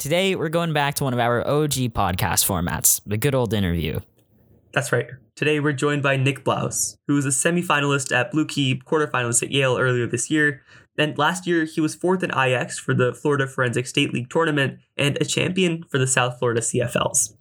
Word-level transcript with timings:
Today, 0.00 0.34
we're 0.34 0.48
going 0.48 0.72
back 0.72 0.94
to 0.94 1.04
one 1.04 1.12
of 1.12 1.18
our 1.18 1.46
OG 1.46 1.92
podcast 1.92 2.48
formats, 2.48 3.02
the 3.04 3.18
good 3.18 3.34
old 3.34 3.52
interview. 3.52 4.00
That's 4.72 4.92
right. 4.92 5.06
Today, 5.36 5.60
we're 5.60 5.74
joined 5.74 6.02
by 6.02 6.16
Nick 6.16 6.42
Blauz, 6.42 6.96
who 7.06 7.16
was 7.16 7.26
a 7.26 7.28
semifinalist 7.28 8.10
at 8.10 8.30
Blue 8.30 8.46
Key, 8.46 8.80
quarterfinalist 8.82 9.42
at 9.42 9.50
Yale 9.50 9.76
earlier 9.76 10.06
this 10.06 10.30
year. 10.30 10.62
And 10.96 11.18
last 11.18 11.46
year, 11.46 11.66
he 11.66 11.82
was 11.82 11.94
fourth 11.94 12.22
in 12.22 12.30
IX 12.30 12.78
for 12.78 12.94
the 12.94 13.12
Florida 13.12 13.46
Forensic 13.46 13.86
State 13.86 14.14
League 14.14 14.30
tournament 14.30 14.78
and 14.96 15.18
a 15.20 15.24
champion 15.26 15.84
for 15.90 15.98
the 15.98 16.06
South 16.06 16.38
Florida 16.38 16.62
CFLs. 16.62 17.34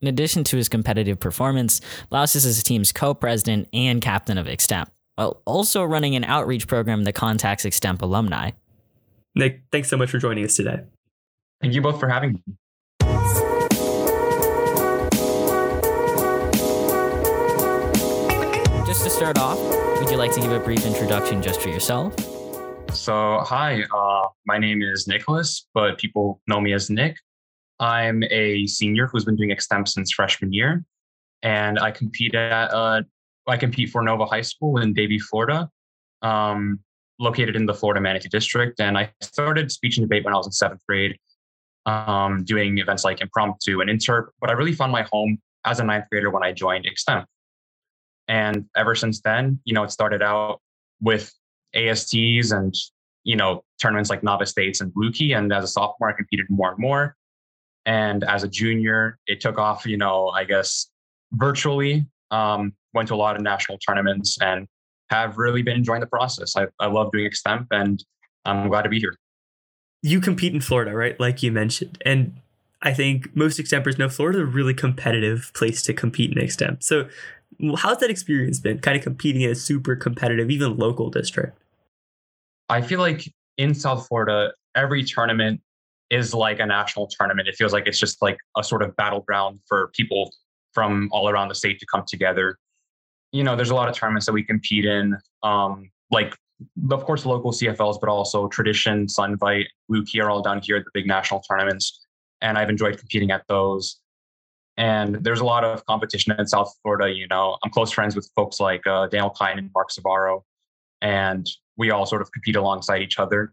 In 0.00 0.06
addition 0.06 0.44
to 0.44 0.56
his 0.56 0.68
competitive 0.68 1.18
performance, 1.18 1.80
Blauz 2.12 2.36
is 2.36 2.44
his 2.44 2.62
team's 2.62 2.92
co 2.92 3.12
president 3.12 3.68
and 3.72 4.00
captain 4.00 4.38
of 4.38 4.46
Extemp, 4.46 4.86
while 5.16 5.42
also 5.46 5.82
running 5.82 6.14
an 6.14 6.22
outreach 6.22 6.68
program 6.68 7.02
that 7.02 7.14
contacts 7.14 7.64
Extemp 7.64 8.02
alumni. 8.02 8.52
Nick, 9.34 9.62
thanks 9.72 9.88
so 9.88 9.96
much 9.96 10.12
for 10.12 10.18
joining 10.18 10.44
us 10.44 10.54
today. 10.54 10.82
Thank 11.62 11.74
you 11.74 11.80
both 11.80 12.00
for 12.00 12.08
having 12.08 12.32
me. 12.32 12.42
Just 18.84 19.04
to 19.04 19.10
start 19.10 19.38
off, 19.38 19.60
would 20.00 20.10
you 20.10 20.16
like 20.16 20.32
to 20.32 20.40
give 20.40 20.50
a 20.50 20.58
brief 20.58 20.84
introduction 20.84 21.40
just 21.40 21.60
for 21.60 21.68
yourself? 21.68 22.18
So, 22.92 23.38
hi, 23.44 23.84
uh, 23.94 24.26
my 24.44 24.58
name 24.58 24.82
is 24.82 25.06
Nicholas, 25.06 25.68
but 25.72 25.98
people 25.98 26.40
know 26.48 26.60
me 26.60 26.72
as 26.72 26.90
Nick. 26.90 27.16
I'm 27.78 28.24
a 28.24 28.66
senior 28.66 29.06
who's 29.06 29.24
been 29.24 29.36
doing 29.36 29.50
extemp 29.50 29.86
since 29.86 30.10
freshman 30.10 30.52
year, 30.52 30.84
and 31.44 31.78
I 31.78 31.92
compete 31.92 32.34
at 32.34 32.74
uh, 32.74 33.02
I 33.46 33.56
compete 33.56 33.90
for 33.90 34.02
Nova 34.02 34.26
High 34.26 34.42
School 34.42 34.78
in 34.78 34.94
Davie, 34.94 35.20
Florida. 35.20 35.70
Um, 36.22 36.80
located 37.20 37.54
in 37.54 37.66
the 37.66 37.74
Florida 37.74 38.00
Manatee 38.00 38.28
District. 38.28 38.80
And 38.80 38.98
I 38.98 39.12
started 39.20 39.70
speech 39.70 39.96
and 39.96 40.04
debate 40.04 40.24
when 40.24 40.34
I 40.34 40.36
was 40.36 40.46
in 40.46 40.52
seventh 40.52 40.80
grade 40.88 41.16
um, 41.86 42.44
doing 42.44 42.78
events 42.78 43.04
like 43.04 43.20
impromptu 43.20 43.80
and 43.80 43.90
interp. 43.90 44.26
But 44.40 44.50
I 44.50 44.54
really 44.54 44.72
found 44.72 44.92
my 44.92 45.06
home 45.12 45.38
as 45.64 45.80
a 45.80 45.84
ninth 45.84 46.06
grader 46.10 46.30
when 46.30 46.42
I 46.42 46.52
joined 46.52 46.86
Extemp. 46.86 47.24
And 48.28 48.66
ever 48.76 48.94
since 48.94 49.20
then, 49.20 49.60
you 49.64 49.74
know, 49.74 49.82
it 49.82 49.90
started 49.90 50.22
out 50.22 50.60
with 51.00 51.32
ASTs 51.74 52.52
and, 52.52 52.74
you 53.24 53.36
know, 53.36 53.64
tournaments 53.80 54.10
like 54.10 54.22
Novice 54.22 54.50
States 54.50 54.80
and 54.80 54.92
Blue 54.94 55.12
Key. 55.12 55.32
And 55.32 55.52
as 55.52 55.64
a 55.64 55.68
sophomore, 55.68 56.10
I 56.10 56.12
competed 56.12 56.46
more 56.48 56.70
and 56.70 56.78
more. 56.78 57.16
And 57.84 58.22
as 58.24 58.44
a 58.44 58.48
junior, 58.48 59.18
it 59.26 59.40
took 59.40 59.58
off, 59.58 59.86
you 59.86 59.96
know, 59.96 60.28
I 60.28 60.44
guess 60.44 60.88
virtually. 61.32 62.06
Um, 62.30 62.74
went 62.94 63.08
to 63.08 63.14
a 63.14 63.16
lot 63.16 63.36
of 63.36 63.42
national 63.42 63.78
tournaments 63.78 64.38
and 64.40 64.66
have 65.10 65.36
really 65.36 65.62
been 65.62 65.76
enjoying 65.76 66.00
the 66.00 66.06
process. 66.06 66.56
I, 66.56 66.66
I 66.80 66.86
love 66.86 67.10
doing 67.12 67.30
Extemp 67.30 67.66
and 67.70 68.02
I'm 68.44 68.68
glad 68.68 68.82
to 68.82 68.88
be 68.88 68.98
here 68.98 69.14
you 70.02 70.20
compete 70.20 70.52
in 70.52 70.60
Florida, 70.60 70.92
right? 70.92 71.18
Like 71.18 71.42
you 71.42 71.52
mentioned. 71.52 71.98
And 72.04 72.34
I 72.82 72.92
think 72.92 73.34
most 73.36 73.58
extempers 73.58 73.98
know 73.98 74.08
Florida 74.08 74.38
is 74.38 74.42
a 74.42 74.46
really 74.46 74.74
competitive 74.74 75.52
place 75.54 75.82
to 75.82 75.94
compete 75.94 76.36
in 76.36 76.38
extemp. 76.38 76.82
So 76.82 77.08
how's 77.76 77.98
that 77.98 78.10
experience 78.10 78.58
been 78.58 78.80
kind 78.80 78.96
of 78.96 79.02
competing 79.02 79.42
in 79.42 79.50
a 79.50 79.54
super 79.54 79.94
competitive, 79.94 80.50
even 80.50 80.76
local 80.76 81.10
district? 81.10 81.56
I 82.68 82.82
feel 82.82 82.98
like 82.98 83.32
in 83.58 83.74
South 83.74 84.08
Florida, 84.08 84.52
every 84.74 85.04
tournament 85.04 85.60
is 86.10 86.34
like 86.34 86.58
a 86.58 86.66
national 86.66 87.06
tournament. 87.06 87.48
It 87.48 87.54
feels 87.54 87.72
like 87.72 87.86
it's 87.86 87.98
just 87.98 88.20
like 88.20 88.38
a 88.56 88.64
sort 88.64 88.82
of 88.82 88.96
battleground 88.96 89.60
for 89.66 89.90
people 89.94 90.32
from 90.72 91.08
all 91.12 91.28
around 91.28 91.48
the 91.48 91.54
state 91.54 91.78
to 91.80 91.86
come 91.86 92.02
together. 92.06 92.58
You 93.30 93.44
know, 93.44 93.54
there's 93.54 93.70
a 93.70 93.74
lot 93.74 93.88
of 93.88 93.94
tournaments 93.94 94.26
that 94.26 94.32
we 94.32 94.42
compete 94.42 94.84
in. 94.84 95.16
Um, 95.42 95.90
like 96.10 96.36
of 96.90 97.04
course, 97.04 97.24
local 97.24 97.52
CFLs, 97.52 97.98
but 98.00 98.08
also 98.08 98.48
Tradition, 98.48 99.06
Sunvite, 99.06 99.66
Blue 99.88 100.04
Key 100.04 100.20
are 100.20 100.30
all 100.30 100.42
down 100.42 100.60
here 100.62 100.76
at 100.76 100.84
the 100.84 100.90
big 100.94 101.06
national 101.06 101.40
tournaments. 101.40 102.06
And 102.40 102.58
I've 102.58 102.70
enjoyed 102.70 102.98
competing 102.98 103.30
at 103.30 103.42
those. 103.48 104.00
And 104.76 105.16
there's 105.22 105.40
a 105.40 105.44
lot 105.44 105.64
of 105.64 105.84
competition 105.86 106.34
in 106.38 106.46
South 106.46 106.74
Florida. 106.82 107.12
You 107.12 107.28
know, 107.28 107.58
I'm 107.62 107.70
close 107.70 107.92
friends 107.92 108.16
with 108.16 108.28
folks 108.34 108.58
like 108.58 108.86
uh, 108.86 109.06
Daniel 109.08 109.30
Kine 109.30 109.58
and 109.58 109.70
Mark 109.74 109.90
Savaro, 109.90 110.42
and 111.02 111.46
we 111.76 111.90
all 111.90 112.06
sort 112.06 112.22
of 112.22 112.32
compete 112.32 112.56
alongside 112.56 113.02
each 113.02 113.18
other. 113.18 113.52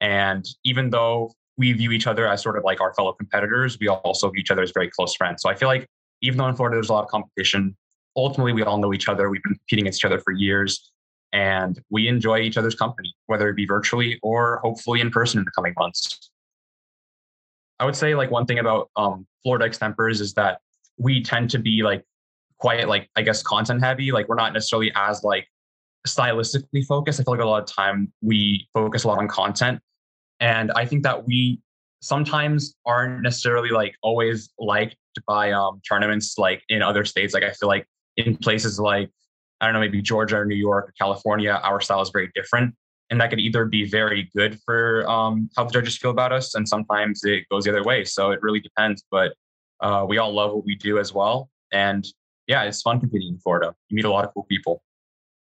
And 0.00 0.44
even 0.64 0.90
though 0.90 1.32
we 1.56 1.72
view 1.72 1.92
each 1.92 2.06
other 2.06 2.26
as 2.26 2.42
sort 2.42 2.56
of 2.56 2.64
like 2.64 2.80
our 2.80 2.92
fellow 2.94 3.12
competitors, 3.12 3.78
we 3.80 3.88
also 3.88 4.30
view 4.30 4.40
each 4.40 4.50
other 4.50 4.62
as 4.62 4.72
very 4.72 4.90
close 4.90 5.14
friends. 5.14 5.42
So 5.42 5.48
I 5.48 5.54
feel 5.54 5.68
like 5.68 5.86
even 6.22 6.38
though 6.38 6.46
in 6.46 6.56
Florida 6.56 6.76
there's 6.76 6.88
a 6.88 6.92
lot 6.92 7.04
of 7.04 7.10
competition, 7.10 7.76
ultimately 8.16 8.52
we 8.52 8.62
all 8.62 8.78
know 8.78 8.92
each 8.92 9.08
other. 9.08 9.30
We've 9.30 9.42
been 9.42 9.54
competing 9.54 9.84
against 9.84 10.00
each 10.00 10.04
other 10.04 10.20
for 10.20 10.32
years 10.32 10.90
and 11.32 11.80
we 11.90 12.08
enjoy 12.08 12.38
each 12.40 12.56
other's 12.56 12.74
company, 12.74 13.14
whether 13.26 13.48
it 13.48 13.54
be 13.54 13.66
virtually 13.66 14.18
or 14.22 14.58
hopefully 14.62 15.00
in 15.00 15.10
person 15.10 15.38
in 15.38 15.44
the 15.44 15.50
coming 15.50 15.74
months. 15.78 16.30
I 17.80 17.84
would 17.84 17.96
say 17.96 18.14
like 18.14 18.30
one 18.30 18.46
thing 18.46 18.58
about 18.58 18.90
um, 18.96 19.26
Florida 19.42 19.68
extempers 19.68 20.20
is 20.20 20.34
that 20.34 20.60
we 20.96 21.22
tend 21.22 21.50
to 21.50 21.58
be 21.58 21.82
like 21.82 22.04
quite 22.58 22.88
like 22.88 23.08
I 23.16 23.22
guess 23.22 23.42
content 23.42 23.82
heavy. 23.82 24.10
Like 24.10 24.28
we're 24.28 24.34
not 24.34 24.52
necessarily 24.52 24.90
as 24.94 25.22
like 25.22 25.46
stylistically 26.06 26.84
focused. 26.86 27.20
I 27.20 27.24
feel 27.24 27.34
like 27.34 27.42
a 27.42 27.46
lot 27.46 27.62
of 27.62 27.68
time 27.68 28.12
we 28.20 28.68
focus 28.74 29.04
a 29.04 29.08
lot 29.08 29.18
on 29.18 29.28
content, 29.28 29.80
and 30.40 30.72
I 30.72 30.86
think 30.86 31.04
that 31.04 31.26
we 31.26 31.60
sometimes 32.00 32.74
aren't 32.86 33.22
necessarily 33.22 33.70
like 33.70 33.94
always 34.02 34.50
liked 34.58 34.96
by 35.26 35.52
um, 35.52 35.80
tournaments 35.88 36.36
like 36.38 36.62
in 36.68 36.82
other 36.82 37.04
states. 37.04 37.34
Like 37.34 37.42
I 37.42 37.52
feel 37.52 37.68
like 37.68 37.86
in 38.16 38.36
places 38.36 38.80
like 38.80 39.10
I 39.60 39.66
don't 39.66 39.74
know, 39.74 39.80
maybe 39.80 40.00
Georgia 40.02 40.38
or 40.38 40.44
New 40.44 40.56
York 40.56 40.88
or 40.88 40.92
California, 40.98 41.60
our 41.62 41.80
style 41.80 42.00
is 42.00 42.10
very 42.10 42.30
different. 42.34 42.74
And 43.10 43.20
that 43.20 43.30
could 43.30 43.40
either 43.40 43.64
be 43.64 43.88
very 43.88 44.30
good 44.36 44.58
for 44.64 45.08
um, 45.08 45.48
how 45.56 45.64
the 45.64 45.72
judges 45.72 45.96
feel 45.96 46.10
about 46.10 46.30
us, 46.30 46.54
and 46.54 46.68
sometimes 46.68 47.24
it 47.24 47.44
goes 47.50 47.64
the 47.64 47.70
other 47.70 47.82
way. 47.82 48.04
So 48.04 48.32
it 48.32 48.42
really 48.42 48.60
depends. 48.60 49.02
But 49.10 49.32
uh, 49.80 50.04
we 50.06 50.18
all 50.18 50.32
love 50.32 50.52
what 50.52 50.66
we 50.66 50.74
do 50.74 50.98
as 50.98 51.14
well. 51.14 51.48
And 51.72 52.06
yeah, 52.46 52.64
it's 52.64 52.82
fun 52.82 53.00
competing 53.00 53.28
in 53.28 53.38
Florida. 53.38 53.74
You 53.88 53.96
meet 53.96 54.04
a 54.04 54.10
lot 54.10 54.24
of 54.24 54.34
cool 54.34 54.44
people. 54.44 54.82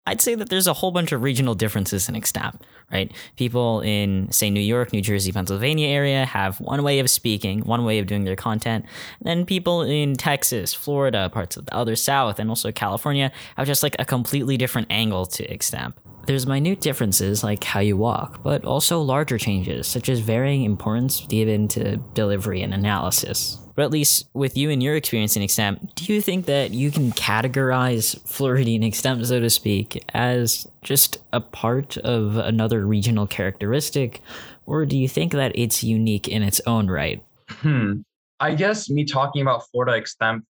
I'd 0.06 0.20
say 0.20 0.36
that 0.36 0.50
there's 0.50 0.68
a 0.68 0.74
whole 0.74 0.92
bunch 0.92 1.14
of 1.14 1.24
regional 1.24 1.56
differences 1.56 2.10
in 2.10 2.16
Extemp, 2.16 2.60
right? 2.92 3.10
People 3.38 3.80
in, 3.82 4.30
say, 4.32 4.50
New 4.50 4.60
York, 4.60 4.92
New 4.92 5.02
Jersey, 5.02 5.32
Pennsylvania 5.32 5.88
area 5.88 6.26
have 6.26 6.60
one 6.60 6.84
way 6.84 7.00
of 7.00 7.10
speaking, 7.10 7.62
one 7.62 7.86
way 7.86 8.00
of 8.00 8.08
doing 8.08 8.26
their 8.26 8.36
content. 8.36 8.86
Then 9.22 9.46
people 9.46 9.82
in 9.82 10.16
Texas, 10.16 10.74
Florida, 10.74 11.30
parts 11.30 11.56
of 11.56 11.68
the 11.68 11.76
other 11.76 11.96
South, 11.96 12.38
and 12.38 12.50
also 12.50 12.72
California 12.74 13.32
have 13.56 13.66
just 13.66 13.82
like 13.82 13.96
a 13.98 14.04
completely 14.04 14.58
different 14.58 14.88
angle 14.90 15.26
to 15.28 15.48
Extemp. 15.48 15.94
There's 16.26 16.46
minute 16.46 16.82
differences 16.82 17.44
like 17.44 17.64
how 17.64 17.80
you 17.80 17.96
walk, 17.96 18.44
but 18.44 18.66
also 18.66 19.02
larger 19.02 19.38
changes, 19.38 19.88
such 19.88 20.10
as 20.10 20.20
varying 20.20 20.64
importance 20.64 21.26
given 21.28 21.70
to 21.70 21.98
delivery 22.14 22.62
and 22.62 22.74
analysis. 22.74 23.63
But 23.76 23.84
at 23.84 23.92
least 23.92 24.28
with 24.34 24.56
you 24.56 24.70
and 24.70 24.84
your 24.84 24.96
experience 24.96 25.36
in 25.36 25.42
Extemp, 25.42 25.96
do 25.96 26.14
you 26.14 26.22
think 26.22 26.46
that 26.46 26.72
you 26.72 26.92
can 26.92 27.12
categorize 27.12 28.20
Floridian 28.28 28.84
Extemp, 28.84 29.26
so 29.26 29.40
to 29.40 29.50
speak, 29.50 30.04
as 30.14 30.68
just 30.84 31.18
a 31.32 31.42
part 31.42 31.98
of 31.98 32.38
another 32.38 32.86
regional 32.86 33.26
characteristic? 33.26 34.22
Or 34.66 34.86
do 34.86 34.98
you 34.98 35.08
think 35.08 35.32
that 35.34 35.52
it's 35.56 35.84
unique 35.84 36.28
in 36.28 36.44
its 36.44 36.62
own 36.68 36.90
right? 36.90 37.24
Hmm. 37.50 38.02
I 38.40 38.56
guess 38.56 38.90
me 38.90 39.06
talking 39.06 39.42
about 39.42 39.68
Florida 39.72 40.00
Extemp 40.00 40.44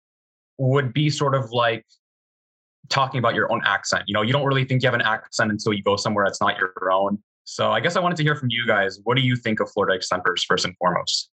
would 0.59 0.93
be 0.93 1.11
sort 1.11 1.35
of 1.35 1.51
like 1.53 1.85
talking 2.89 3.19
about 3.19 3.35
your 3.35 3.51
own 3.53 3.63
accent. 3.65 4.05
You 4.07 4.15
know, 4.15 4.23
you 4.23 4.33
don't 4.33 4.47
really 4.47 4.65
think 4.65 4.83
you 4.83 4.87
have 4.87 4.95
an 4.95 5.03
accent 5.03 5.51
until 5.51 5.73
you 5.73 5.83
go 5.83 5.97
somewhere 5.97 6.25
that's 6.25 6.41
not 6.41 6.57
your 6.59 6.91
own. 6.91 7.19
So 7.45 7.73
I 7.73 7.81
guess 7.81 7.97
I 7.97 8.01
wanted 8.01 8.17
to 8.17 8.23
hear 8.23 8.37
from 8.37 8.49
you 8.51 8.67
guys. 8.67 9.01
What 9.05 9.17
do 9.17 9.23
you 9.23 9.37
think 9.37 9.61
of 9.61 9.71
Florida 9.71 9.99
extempers 9.99 10.45
first 10.47 10.65
and 10.65 10.77
foremost? 10.77 11.31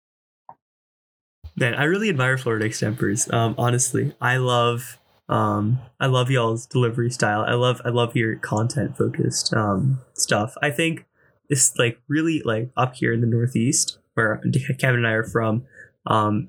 Man, 1.56 1.74
I 1.74 1.84
really 1.84 2.08
admire 2.08 2.38
Florida 2.38 2.68
extempers. 2.68 3.32
Um, 3.32 3.54
honestly, 3.58 4.14
I 4.20 4.38
love 4.38 4.98
um, 5.28 5.78
I 6.00 6.06
love 6.06 6.30
y'all's 6.30 6.66
delivery 6.66 7.10
style. 7.10 7.44
I 7.46 7.54
love 7.54 7.80
I 7.84 7.90
love 7.90 8.16
your 8.16 8.36
content 8.36 8.96
focused 8.96 9.54
um, 9.54 10.00
stuff. 10.14 10.54
I 10.62 10.70
think 10.70 11.06
it's 11.48 11.76
like 11.78 12.00
really 12.08 12.42
like 12.44 12.70
up 12.76 12.96
here 12.96 13.12
in 13.12 13.20
the 13.20 13.26
Northeast 13.26 13.98
where 14.14 14.42
Kevin 14.78 14.98
and 14.98 15.06
I 15.06 15.12
are 15.12 15.24
from. 15.24 15.64
Um, 16.06 16.48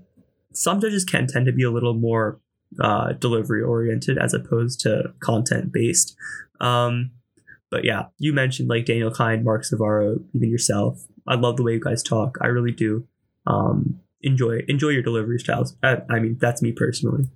some 0.53 0.79
judges 0.81 1.05
can 1.05 1.27
tend 1.27 1.45
to 1.45 1.51
be 1.51 1.63
a 1.63 1.71
little 1.71 1.93
more 1.93 2.39
uh, 2.81 3.13
delivery 3.13 3.61
oriented 3.61 4.17
as 4.17 4.33
opposed 4.33 4.79
to 4.81 5.13
content 5.19 5.71
based. 5.71 6.15
Um, 6.59 7.11
but 7.69 7.83
yeah, 7.83 8.05
you 8.17 8.33
mentioned 8.33 8.69
like 8.69 8.85
Daniel 8.85 9.11
Kine, 9.11 9.43
Mark 9.43 9.63
Savaro, 9.63 10.23
even 10.33 10.49
yourself. 10.49 11.05
I 11.27 11.35
love 11.35 11.57
the 11.57 11.63
way 11.63 11.73
you 11.73 11.79
guys 11.79 12.03
talk. 12.03 12.37
I 12.41 12.47
really 12.47 12.71
do. 12.71 13.07
Um, 13.47 13.99
enjoy 14.23 14.61
enjoy 14.67 14.89
your 14.89 15.03
delivery 15.03 15.39
styles. 15.39 15.75
I, 15.83 15.97
I 16.09 16.19
mean, 16.19 16.37
that's 16.39 16.61
me 16.61 16.71
personally. 16.71 17.27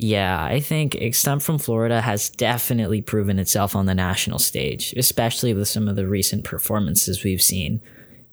Yeah, 0.00 0.44
I 0.44 0.60
think 0.60 0.92
Extemp 0.92 1.42
from 1.42 1.58
Florida 1.58 2.00
has 2.00 2.30
definitely 2.30 3.02
proven 3.02 3.40
itself 3.40 3.74
on 3.74 3.86
the 3.86 3.94
national 3.94 4.38
stage, 4.38 4.94
especially 4.96 5.52
with 5.54 5.66
some 5.66 5.88
of 5.88 5.96
the 5.96 6.06
recent 6.06 6.44
performances 6.44 7.24
we've 7.24 7.42
seen. 7.42 7.80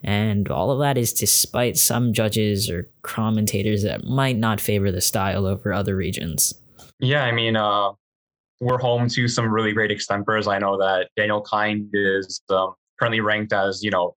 And 0.03 0.47
all 0.49 0.69
of 0.69 0.77
that 0.79 0.95
is 0.95 1.11
despite 1.11 1.77
some 1.77 2.13
judges 2.13 2.69
or 2.69 2.87
commentators 3.01 3.81
that 3.81 4.03
might 4.03 4.37
not 4.37 4.61
favor 4.61 4.91
the 4.91 5.01
style 5.01 5.47
over 5.47 5.73
other 5.73 5.95
regions. 5.95 6.53
Yeah, 6.99 7.23
I 7.23 7.31
mean, 7.31 7.55
uh, 7.55 7.93
we're 8.61 8.77
home 8.77 9.09
to 9.09 9.27
some 9.27 9.51
really 9.51 9.73
great 9.73 9.89
extempers. 9.89 10.47
I 10.47 10.59
know 10.59 10.77
that 10.77 11.09
Daniel 11.17 11.41
Kind 11.41 11.89
is 11.93 12.41
um, 12.49 12.75
currently 12.99 13.21
ranked 13.21 13.53
as, 13.53 13.83
you 13.83 13.89
know, 13.89 14.15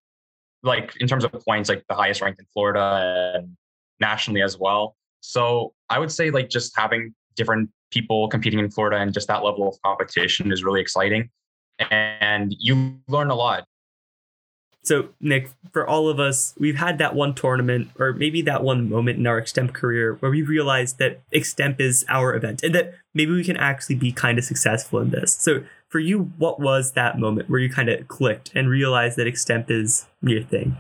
like 0.62 0.94
in 1.00 1.08
terms 1.08 1.24
of 1.24 1.32
points, 1.32 1.70
like 1.70 1.82
the 1.88 1.94
highest 1.94 2.20
ranked 2.20 2.40
in 2.40 2.46
Florida 2.52 3.32
and 3.36 3.56
nationally 4.00 4.42
as 4.42 4.58
well. 4.58 4.96
So 5.20 5.72
I 5.90 5.98
would 5.98 6.12
say 6.12 6.30
like 6.30 6.48
just 6.48 6.76
having 6.76 7.14
different 7.36 7.70
people 7.90 8.28
competing 8.28 8.58
in 8.58 8.70
Florida 8.70 8.98
and 8.98 9.12
just 9.12 9.28
that 9.28 9.42
level 9.42 9.68
of 9.68 9.80
competition 9.82 10.52
is 10.52 10.62
really 10.62 10.80
exciting. 10.80 11.30
And 11.90 12.54
you 12.58 13.00
learn 13.08 13.30
a 13.30 13.34
lot. 13.34 13.64
So, 14.82 15.10
Nick, 15.20 15.50
for 15.72 15.86
all 15.86 16.08
of 16.08 16.18
us, 16.18 16.54
we've 16.58 16.78
had 16.78 16.98
that 16.98 17.14
one 17.14 17.34
tournament 17.34 17.90
or 17.98 18.12
maybe 18.12 18.40
that 18.42 18.62
one 18.62 18.88
moment 18.88 19.18
in 19.18 19.26
our 19.26 19.40
extemp 19.40 19.74
career 19.74 20.14
where 20.14 20.30
we 20.30 20.42
realized 20.42 20.98
that 20.98 21.20
extemp 21.30 21.80
is 21.80 22.06
our 22.08 22.34
event 22.34 22.62
and 22.62 22.74
that 22.74 22.94
maybe 23.12 23.32
we 23.32 23.44
can 23.44 23.56
actually 23.56 23.96
be 23.96 24.12
kind 24.12 24.38
of 24.38 24.44
successful 24.44 25.00
in 25.00 25.10
this. 25.10 25.34
So, 25.34 25.62
for 25.88 25.98
you, 25.98 26.32
what 26.38 26.60
was 26.60 26.92
that 26.92 27.18
moment 27.18 27.50
where 27.50 27.60
you 27.60 27.68
kind 27.68 27.88
of 27.88 28.08
clicked 28.08 28.50
and 28.54 28.68
realized 28.68 29.16
that 29.18 29.26
extemp 29.26 29.70
is 29.70 30.06
your 30.22 30.42
thing? 30.42 30.76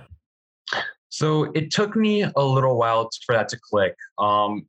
So, 1.08 1.50
it 1.52 1.70
took 1.70 1.96
me 1.96 2.22
a 2.22 2.42
little 2.42 2.76
while 2.76 3.08
for 3.26 3.34
that 3.34 3.48
to 3.50 3.58
click. 3.60 3.94
Um, 4.18 4.66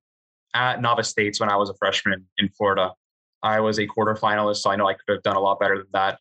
at 0.54 0.82
Novice 0.82 1.10
States, 1.10 1.40
when 1.40 1.50
I 1.50 1.56
was 1.56 1.70
a 1.70 1.76
freshman 1.76 2.26
in 2.38 2.50
Florida, 2.50 2.92
I 3.44 3.60
was 3.60 3.80
a 3.80 3.88
quarterfinalist, 3.88 4.58
so 4.58 4.70
I 4.70 4.76
know 4.76 4.88
I 4.88 4.94
could 4.94 5.14
have 5.14 5.24
done 5.24 5.36
a 5.36 5.40
lot 5.40 5.60
better 5.60 5.78
than 5.78 5.88
that 5.94 6.20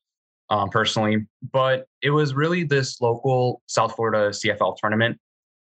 um, 0.50 0.68
personally. 0.70 1.26
But 1.52 1.86
it 2.02 2.10
was 2.10 2.34
really 2.34 2.64
this 2.64 3.00
local 3.00 3.62
South 3.66 3.96
Florida 3.96 4.30
CFL 4.30 4.76
tournament 4.76 5.18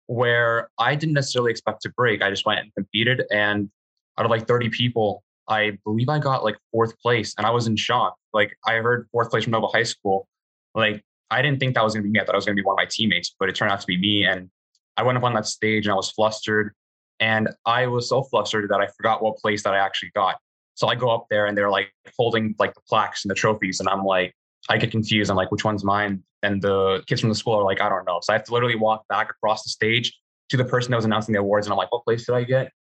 where 0.06 0.70
I 0.79 0.94
didn't 0.94 1.14
necessarily 1.14 1.53
expect 1.53 1.82
to 1.82 1.91
break. 1.91 2.23
I 2.23 2.31
just 2.31 2.44
went 2.44 2.61
and 2.61 2.75
competed, 2.75 3.23
and 3.31 3.70
out 4.19 4.25
of 4.25 4.31
like 4.31 4.46
30 4.46 4.70
people, 4.70 5.23
I 5.49 5.79
believe 5.85 6.08
I 6.08 6.19
got 6.19 6.44
like 6.44 6.56
fourth 6.73 6.99
place, 7.00 7.35
and 7.38 7.46
I 7.46 7.50
was 7.50 7.67
in 7.67 7.76
shock. 7.76 8.14
Like 8.32 8.56
I 8.67 8.75
heard 8.75 9.08
fourth 9.12 9.31
place 9.31 9.44
from 9.44 9.53
Nova 9.53 9.69
High 9.69 9.85
School. 9.85 10.29
Like 10.75 11.03
I 11.31 11.43
didn't 11.43 11.61
think 11.61 11.75
that 11.75 11.85
was 11.85 11.94
going 11.94 12.03
to 12.03 12.09
be 12.09 12.12
me. 12.12 12.21
I 12.21 12.25
thought 12.25 12.35
it 12.35 12.38
was 12.38 12.47
going 12.47 12.56
to 12.56 12.62
be 12.62 12.67
one 12.67 12.75
of 12.75 12.79
my 12.79 12.88
teammates, 12.91 13.35
but 13.38 13.49
it 13.49 13.55
turned 13.55 13.71
out 13.71 13.81
to 13.81 13.87
be 13.87 13.97
me. 13.97 14.25
And 14.25 14.50
I 14.97 15.03
went 15.03 15.17
up 15.17 15.25
on 15.25 15.35
that 15.35 15.47
stage, 15.47 15.87
and 15.87 15.93
I 15.93 15.97
was 15.97 16.11
flustered, 16.11 16.75
and 17.21 17.49
I 17.67 17.87
was 17.87 18.09
so 18.09 18.23
flustered 18.23 18.69
that 18.71 18.81
I 18.81 18.88
forgot 18.97 19.23
what 19.23 19.37
place 19.38 19.62
that 19.62 19.75
I 19.75 19.79
actually 19.79 20.11
got. 20.15 20.37
So 20.75 20.88
I 20.88 20.94
go 20.94 21.11
up 21.11 21.27
there, 21.31 21.47
and 21.47 21.56
they're 21.56 21.71
like 21.71 21.93
holding 22.19 22.55
like 22.59 22.75
the 22.75 22.81
plaques 22.88 23.25
and 23.25 23.31
the 23.31 23.35
trophies, 23.35 23.81
and 23.81 23.88
I'm 23.88 24.05
like, 24.05 24.35
I 24.69 24.77
get 24.77 24.91
confused. 24.91 25.31
I'm 25.31 25.37
like, 25.37 25.50
which 25.50 25.65
one's 25.65 25.85
mine? 25.85 26.23
And 26.43 26.61
the 26.61 27.03
kids 27.06 27.21
from 27.21 27.31
the 27.31 27.35
school 27.35 27.55
are 27.55 27.65
like, 27.65 27.81
I 27.81 27.88
don't 27.88 28.06
know. 28.06 28.19
So 28.23 28.32
I 28.32 28.37
have 28.37 28.44
to 28.44 28.53
literally 28.53 28.77
walk 28.77 29.06
back 29.09 29.31
across 29.31 29.62
the 29.62 29.71
stage 29.71 30.19
to 30.50 30.56
the 30.56 30.65
person 30.65 30.91
that 30.91 30.97
was 30.97 31.05
announcing 31.05 31.32
the 31.32 31.41
awards. 31.41 31.67
And 31.67 31.73
I'm 31.73 31.79
like, 31.79 31.93
what 31.93 32.05
place 32.05 32.27
did 32.27 32.35
I 32.35 32.44
get? 32.44 32.73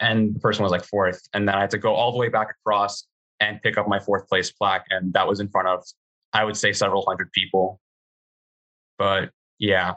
And 0.00 0.34
the 0.34 0.40
person 0.40 0.62
was 0.62 0.72
like 0.72 0.84
fourth. 0.84 1.20
And 1.32 1.48
then 1.48 1.54
I 1.54 1.60
had 1.60 1.70
to 1.70 1.78
go 1.78 1.94
all 1.94 2.12
the 2.12 2.18
way 2.18 2.28
back 2.28 2.48
across 2.50 3.04
and 3.40 3.60
pick 3.62 3.78
up 3.78 3.88
my 3.88 4.00
fourth 4.00 4.28
place 4.28 4.50
plaque. 4.50 4.86
And 4.90 5.12
that 5.12 5.26
was 5.26 5.40
in 5.40 5.48
front 5.48 5.68
of, 5.68 5.84
I 6.32 6.44
would 6.44 6.56
say, 6.56 6.72
several 6.72 7.04
hundred 7.06 7.30
people. 7.32 7.80
But 8.98 9.30
yeah. 9.58 9.94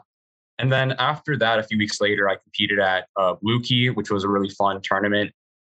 And 0.58 0.72
then 0.72 0.92
after 0.98 1.36
that, 1.38 1.58
a 1.58 1.62
few 1.62 1.78
weeks 1.78 2.00
later, 2.00 2.28
I 2.28 2.36
competed 2.36 2.80
at 2.80 3.06
uh, 3.16 3.34
Blue 3.40 3.60
Key, 3.60 3.90
which 3.90 4.10
was 4.10 4.24
a 4.24 4.28
really 4.28 4.50
fun 4.50 4.80
tournament 4.82 5.32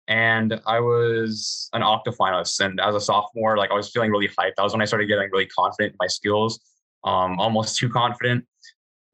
and 0.09 0.59
I 0.67 0.81
was 0.81 1.69
an 1.75 1.83
octa 1.83 2.17
finalist. 2.17 2.59
And 2.61 2.81
as 2.81 2.95
a 2.95 3.01
sophomore, 3.01 3.59
like 3.59 3.71
I 3.71 3.75
was 3.75 3.91
feeling 3.91 4.11
really 4.11 4.27
hyped. 4.27 4.55
That 4.57 4.63
was 4.63 4.73
when 4.73 4.81
I 4.81 4.87
started 4.87 5.07
getting 5.07 5.29
really 5.31 5.47
confident 5.47 5.93
in 5.93 5.97
my 6.01 6.07
skills, 6.07 6.59
um, 7.05 7.39
almost 7.39 7.77
too 7.79 7.91
confident. 7.91 8.45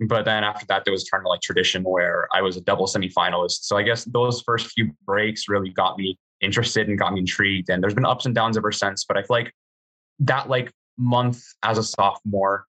But 0.09 0.25
then 0.25 0.45
after 0.45 0.65
that, 0.67 0.85
there 0.85 0.93
was 0.93 1.03
a 1.03 1.07
turn 1.07 1.23
to 1.23 1.29
like 1.29 1.41
tradition 1.41 1.83
where 1.83 2.29
I 2.33 2.43
was 2.43 2.57
a 2.57 2.61
double 2.61 2.87
semifinalist. 2.87 3.63
So 3.65 3.77
I 3.77 3.83
guess 3.83 4.05
those 4.05 4.41
first 4.43 4.69
few 4.71 4.93
breaks 5.05 5.49
really 5.49 5.71
got 5.71 5.99
me 5.99 6.17
interested 6.41 6.89
and 6.89 6.99
got 6.99 7.13
me 7.13 7.21
intrigued. 7.21 7.71
And 7.71 7.83
there's 7.83 7.95
been 7.95 8.05
ups 8.05 8.27
and 8.27 8.35
downs 8.35 8.57
ever 8.57 8.73
since. 8.73 9.05
But 9.05 9.17
I 9.17 9.23
feel 9.23 9.29
like 9.31 9.53
that 10.21 10.49
like 10.49 10.73
month 10.97 11.43
as 11.65 11.79
a 11.79 11.83
sophomore, 11.83 12.67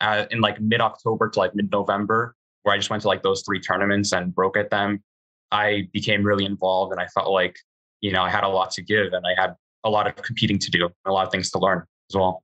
uh, 0.00 0.26
in 0.30 0.40
like 0.40 0.60
mid 0.60 0.80
October 0.80 1.28
to 1.30 1.38
like 1.38 1.54
mid 1.54 1.70
November, 1.70 2.34
where 2.62 2.74
I 2.74 2.78
just 2.78 2.90
went 2.90 3.02
to 3.02 3.08
like 3.08 3.22
those 3.22 3.42
three 3.42 3.60
tournaments 3.60 4.12
and 4.12 4.34
broke 4.34 4.56
at 4.56 4.70
them 4.70 5.02
I 5.50 5.88
became 5.92 6.22
really 6.22 6.44
involved 6.44 6.92
and 6.92 7.00
I 7.00 7.06
felt 7.06 7.30
like, 7.30 7.58
you 8.00 8.12
know, 8.12 8.22
I 8.22 8.30
had 8.30 8.44
a 8.44 8.48
lot 8.48 8.70
to 8.72 8.82
give 8.82 9.12
and 9.12 9.24
I 9.26 9.40
had 9.40 9.54
a 9.84 9.90
lot 9.90 10.06
of 10.06 10.16
competing 10.16 10.58
to 10.58 10.70
do, 10.70 10.88
a 11.06 11.10
lot 11.10 11.26
of 11.26 11.32
things 11.32 11.50
to 11.52 11.58
learn 11.58 11.84
as 12.10 12.16
well. 12.16 12.42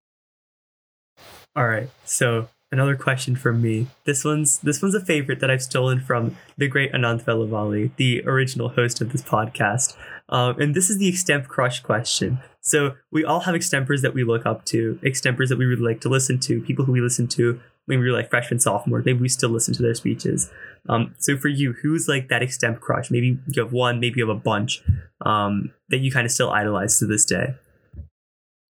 All 1.56 1.68
right. 1.68 1.88
So 2.04 2.48
another 2.72 2.96
question 2.96 3.36
from 3.36 3.62
me. 3.62 3.86
This 4.04 4.24
one's 4.24 4.58
this 4.58 4.82
one's 4.82 4.94
a 4.94 5.04
favorite 5.04 5.40
that 5.40 5.50
I've 5.50 5.62
stolen 5.62 6.00
from 6.00 6.36
the 6.56 6.66
great 6.66 6.92
Anant 6.92 7.22
Velavali, 7.24 7.94
the 7.96 8.22
original 8.26 8.70
host 8.70 9.00
of 9.00 9.12
this 9.12 9.22
podcast. 9.22 9.96
Um, 10.28 10.60
and 10.60 10.74
this 10.74 10.90
is 10.90 10.98
the 10.98 11.12
extemp 11.12 11.46
crush 11.46 11.80
question. 11.80 12.38
So 12.64 12.96
we 13.12 13.24
all 13.24 13.40
have 13.40 13.54
extempers 13.54 14.00
that 14.00 14.14
we 14.14 14.24
look 14.24 14.46
up 14.46 14.64
to, 14.66 14.98
extempers 15.02 15.48
that 15.48 15.58
we 15.58 15.66
really 15.66 15.82
like 15.82 16.00
to 16.00 16.08
listen 16.08 16.40
to, 16.40 16.62
people 16.62 16.86
who 16.86 16.92
we 16.92 17.02
listen 17.02 17.28
to 17.28 17.60
when 17.84 18.00
we 18.00 18.06
were 18.06 18.16
like 18.16 18.30
freshman, 18.30 18.58
sophomore. 18.58 19.02
Maybe 19.04 19.20
we 19.20 19.28
still 19.28 19.50
listen 19.50 19.74
to 19.74 19.82
their 19.82 19.94
speeches. 19.94 20.50
Um, 20.88 21.14
so 21.18 21.36
for 21.36 21.48
you, 21.48 21.74
who's 21.74 22.08
like 22.08 22.28
that 22.28 22.40
extemp 22.40 22.80
crush? 22.80 23.10
Maybe 23.10 23.38
you 23.48 23.62
have 23.62 23.72
one, 23.72 24.00
maybe 24.00 24.18
you 24.18 24.26
have 24.26 24.34
a 24.34 24.40
bunch 24.40 24.82
um, 25.26 25.72
that 25.90 25.98
you 25.98 26.10
kind 26.10 26.24
of 26.24 26.32
still 26.32 26.50
idolize 26.50 26.98
to 27.00 27.06
this 27.06 27.26
day. 27.26 27.54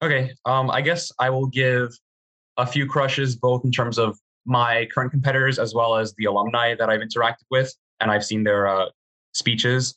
Okay, 0.02 0.32
um, 0.46 0.72
I 0.72 0.82
guess 0.82 1.12
I 1.20 1.30
will 1.30 1.48
give 1.48 1.90
a 2.58 2.66
few 2.66 2.88
crushes, 2.88 3.36
both 3.36 3.64
in 3.64 3.72
terms 3.72 4.00
of 4.00 4.18
my 4.46 4.88
current 4.94 5.12
competitors 5.12 5.60
as 5.60 5.74
well 5.74 5.96
as 5.96 6.14
the 6.18 6.26
alumni 6.26 6.76
that 6.76 6.90
I've 6.90 7.00
interacted 7.02 7.46
with 7.52 7.74
and 8.02 8.12
I've 8.12 8.26
seen 8.26 8.44
their 8.44 8.68
uh, 8.68 8.88
speeches. 9.34 9.96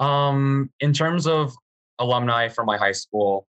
Um, 0.00 0.70
in 0.80 0.92
terms 0.92 1.26
of 1.26 1.52
alumni 1.98 2.48
from 2.48 2.66
my 2.66 2.76
high 2.76 2.92
school, 2.92 3.46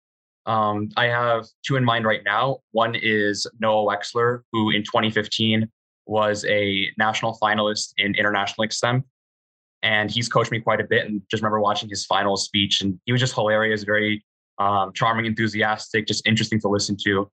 um, 0.47 0.89
I 0.97 1.05
have 1.05 1.47
two 1.65 1.77
in 1.77 1.85
mind 1.85 2.07
right 2.07 2.23
now. 2.25 2.59
One 2.73 2.95
is 2.95 3.47
Noah 3.61 3.85
Wexler, 3.85 4.41
who 4.53 4.71
in 4.71 4.83
2015 4.83 5.69
was 6.07 6.45
a 6.47 6.91
national 6.97 7.39
finalist 7.41 7.93
in 7.99 8.15
international 8.15 8.67
extemp. 8.67 9.05
And 9.83 10.11
he's 10.11 10.29
coached 10.29 10.51
me 10.51 10.59
quite 10.59 10.81
a 10.81 10.85
bit. 10.85 11.07
And 11.07 11.21
just 11.31 11.43
remember 11.43 11.61
watching 11.61 11.89
his 11.89 12.07
final 12.07 12.37
speech, 12.37 12.81
and 12.81 12.99
he 13.05 13.13
was 13.13 13.21
just 13.21 13.35
hilarious, 13.35 13.85
very 13.85 14.25
um, 14.59 14.93
charming, 14.95 15.27
enthusiastic, 15.27 16.07
just 16.07 16.27
interesting 16.27 16.61
to 16.61 16.69
listen 16.69 16.97
to. 17.05 17.31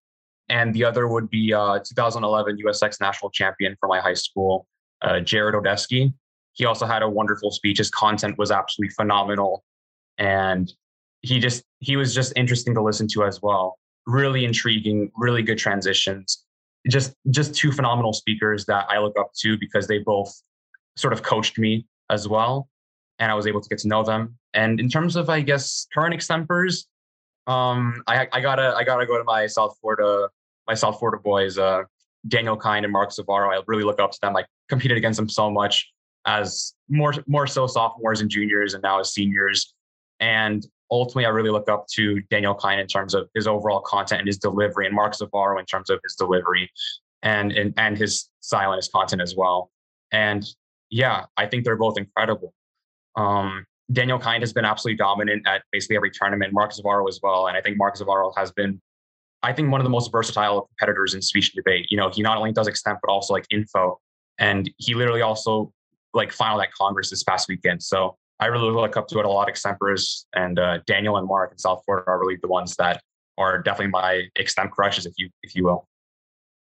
And 0.50 0.74
the 0.74 0.84
other 0.84 1.08
would 1.08 1.30
be 1.30 1.54
uh, 1.54 1.80
2011 1.80 2.58
USX 2.66 3.00
national 3.02 3.32
champion 3.32 3.76
for 3.80 3.88
my 3.88 4.00
high 4.00 4.14
school, 4.14 4.68
uh, 5.02 5.22
Jared 5.22 5.56
Odesky. 5.56 6.14
He 6.54 6.66
also 6.66 6.86
had 6.86 7.02
a 7.02 7.10
wonderful 7.10 7.50
speech. 7.50 7.80
His 7.80 7.90
content 7.90 8.38
was 8.38 8.52
absolutely 8.52 8.94
phenomenal. 8.94 9.64
And 10.18 10.72
he 11.22 11.40
just, 11.40 11.64
he 11.80 11.98
was 11.98 12.14
just 12.14 12.34
interesting 12.36 12.74
to 12.76 12.82
listen 12.82 13.08
to 13.10 13.24
as 13.24 13.42
well. 13.42 13.78
Really 14.06 14.46
intriguing, 14.46 15.12
really 15.16 15.42
good 15.42 15.58
transitions 15.58 16.46
just 16.88 17.16
just 17.32 17.56
two 17.56 17.72
phenomenal 17.72 18.14
speakers 18.14 18.66
that 18.66 18.86
I 18.90 19.00
look 19.00 19.18
up 19.20 19.34
to 19.40 19.58
because 19.58 19.88
they 19.88 20.00
both 20.00 20.34
sort 20.96 21.14
of 21.14 21.24
coached 21.24 21.58
me 21.58 21.86
as 22.10 22.28
well, 22.28 22.70
and 23.20 23.32
I 23.32 23.36
was 23.36 23.48
able 23.48 23.62
to 23.62 23.70
get 23.70 23.80
to 23.80 23.88
know 23.88 24.04
them. 24.04 24.38
And 24.54 24.80
in 24.80 24.90
terms 24.90 25.16
of, 25.16 25.30
I 25.30 25.42
guess, 25.42 25.88
current 25.94 26.14
extempers, 26.14 26.86
um, 27.48 28.04
I, 28.08 28.28
I 28.32 28.42
gotta 28.42 28.74
I 28.76 28.84
gotta 28.84 29.06
go 29.06 29.18
to 29.18 29.24
my 29.24 29.48
South 29.48 29.78
Florida 29.82 30.30
my 30.68 30.74
South 30.74 31.00
Florida 31.00 31.22
boys, 31.22 31.58
uh, 31.58 31.84
Daniel 32.28 32.58
Kind 32.58 32.86
and 32.86 32.92
Mark 32.92 33.12
Zavaro. 33.12 33.56
I 33.56 33.62
really 33.68 33.84
look 33.84 34.00
up 34.00 34.12
to 34.12 34.20
them. 34.22 34.36
I 34.36 34.46
competed 34.70 34.98
against 34.98 35.18
them 35.18 35.30
so 35.30 35.50
much 35.50 35.92
as 36.28 36.74
more 36.90 37.14
more 37.28 37.48
so 37.48 37.68
sophomores 37.68 38.22
and 38.22 38.30
juniors, 38.30 38.74
and 38.74 38.84
now 38.84 39.00
as 39.00 39.14
seniors. 39.14 39.74
And 40.20 40.66
ultimately, 40.92 41.26
I 41.26 41.30
really 41.30 41.50
look 41.50 41.70
up 41.70 41.88
to 41.94 42.22
Daniel 42.30 42.54
Kine 42.54 42.80
in 42.80 42.88
terms 42.88 43.14
of 43.14 43.30
his 43.34 43.48
overall 43.48 43.82
content 43.82 44.20
and 44.20 44.28
his 44.28 44.38
delivery, 44.38 44.86
and 44.86 44.96
Mark 44.96 45.14
Zavaro 45.14 45.60
in 45.60 45.66
terms 45.66 45.90
of 45.90 46.00
his 46.04 46.16
delivery 46.16 46.70
and 47.24 47.52
and, 47.52 47.74
and 47.78 47.98
his 47.98 48.30
style 48.42 48.72
and 48.72 48.78
his 48.78 48.88
content 48.88 49.22
as 49.22 49.36
well. 49.36 49.72
And 50.12 50.46
yeah, 50.90 51.26
I 51.38 51.48
think 51.48 51.66
they're 51.66 51.76
both 51.76 51.98
incredible. 51.98 52.54
Um, 53.16 53.66
Daniel 53.92 54.20
Kind 54.20 54.42
has 54.42 54.54
been 54.54 54.66
absolutely 54.66 54.98
dominant 54.98 55.48
at 55.48 55.64
basically 55.72 55.96
every 55.96 56.12
tournament. 56.12 56.54
Mark 56.54 56.72
Zavaro 56.72 57.08
as 57.08 57.20
well, 57.22 57.48
and 57.48 57.58
I 57.58 57.62
think 57.62 57.78
Mark 57.78 57.98
Zavaro 57.98 58.34
has 58.38 58.52
been, 58.52 58.82
I 59.44 59.54
think, 59.54 59.72
one 59.72 59.80
of 59.80 59.86
the 59.86 59.92
most 59.92 60.12
versatile 60.12 60.68
competitors 60.68 61.14
in 61.14 61.22
speech 61.22 61.52
and 61.54 61.64
debate. 61.64 61.88
You 61.90 61.98
know, 61.98 62.10
he 62.10 62.22
not 62.22 62.38
only 62.38 62.52
does 62.52 62.68
extemp 62.68 62.98
but 63.02 63.12
also 63.12 63.34
like 63.34 63.46
info, 63.50 64.00
and 64.38 64.70
he 64.78 64.94
literally 64.94 65.22
also 65.22 65.72
like 66.14 66.32
final 66.32 66.62
at 66.62 66.72
Congress 66.74 67.10
this 67.10 67.24
past 67.24 67.48
weekend. 67.48 67.84
So 67.84 68.18
I 68.40 68.48
really 68.48 68.72
look 68.72 68.98
up 68.98 69.08
to 69.10 69.20
it 69.20 69.26
a 69.26 69.30
lot. 69.30 69.48
Extempers 69.48 70.26
and 70.34 70.60
uh, 70.60 70.80
Daniel 70.86 71.18
and 71.18 71.28
Mark 71.28 71.52
in 71.52 71.58
South 71.58 71.82
Florida 71.86 72.10
are 72.10 72.20
really 72.20 72.38
the 72.42 72.48
ones 72.48 72.76
that 72.78 73.02
are 73.38 73.62
definitely 73.62 73.92
my 73.92 74.24
extemp 74.38 74.72
crushes, 74.72 75.06
if 75.06 75.14
you 75.18 75.30
if 75.44 75.56
you 75.56 75.64
will. 75.64 75.88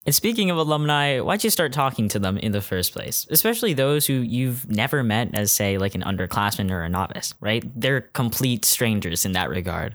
And 0.04 0.14
speaking 0.14 0.50
of 0.50 0.56
alumni, 0.56 1.20
why'd 1.20 1.44
you 1.44 1.50
start 1.50 1.72
talking 1.72 2.08
to 2.08 2.18
them 2.18 2.36
in 2.36 2.50
the 2.50 2.60
first 2.60 2.92
place? 2.92 3.24
Especially 3.30 3.72
those 3.72 4.04
who 4.04 4.14
you've 4.14 4.68
never 4.68 5.04
met 5.04 5.30
as, 5.32 5.52
say, 5.52 5.78
like 5.78 5.94
an 5.94 6.02
underclassman 6.02 6.72
or 6.72 6.82
a 6.82 6.88
novice, 6.88 7.34
right? 7.38 7.62
They're 7.80 8.00
complete 8.00 8.64
strangers 8.64 9.24
in 9.24 9.32
that 9.32 9.48
regard. 9.48 9.94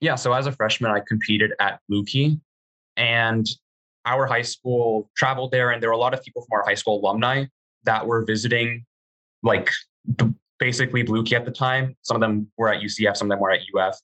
Yeah. 0.00 0.14
So 0.14 0.32
as 0.32 0.46
a 0.46 0.52
freshman, 0.52 0.90
I 0.90 1.00
competed 1.06 1.52
at 1.60 1.80
Blue 1.86 2.02
Key, 2.06 2.40
and 2.96 3.46
our 4.06 4.26
high 4.26 4.40
school 4.40 5.10
traveled 5.14 5.50
there, 5.50 5.70
and 5.70 5.82
there 5.82 5.90
were 5.90 5.94
a 5.94 5.98
lot 5.98 6.14
of 6.14 6.24
people 6.24 6.40
from 6.40 6.58
our 6.58 6.64
high 6.64 6.74
school 6.74 6.98
alumni 7.00 7.44
that 7.84 8.06
were 8.06 8.24
visiting, 8.24 8.86
like 9.42 9.70
the 10.16 10.34
basically 10.60 11.02
Blue 11.02 11.24
Key 11.24 11.36
at 11.36 11.44
the 11.44 11.50
time. 11.50 11.96
Some 12.02 12.16
of 12.16 12.20
them 12.20 12.50
were 12.56 12.68
at 12.68 12.80
UCF, 12.80 13.16
some 13.16 13.26
of 13.26 13.30
them 13.30 13.40
were 13.40 13.50
at 13.50 13.60
UF. 13.74 13.98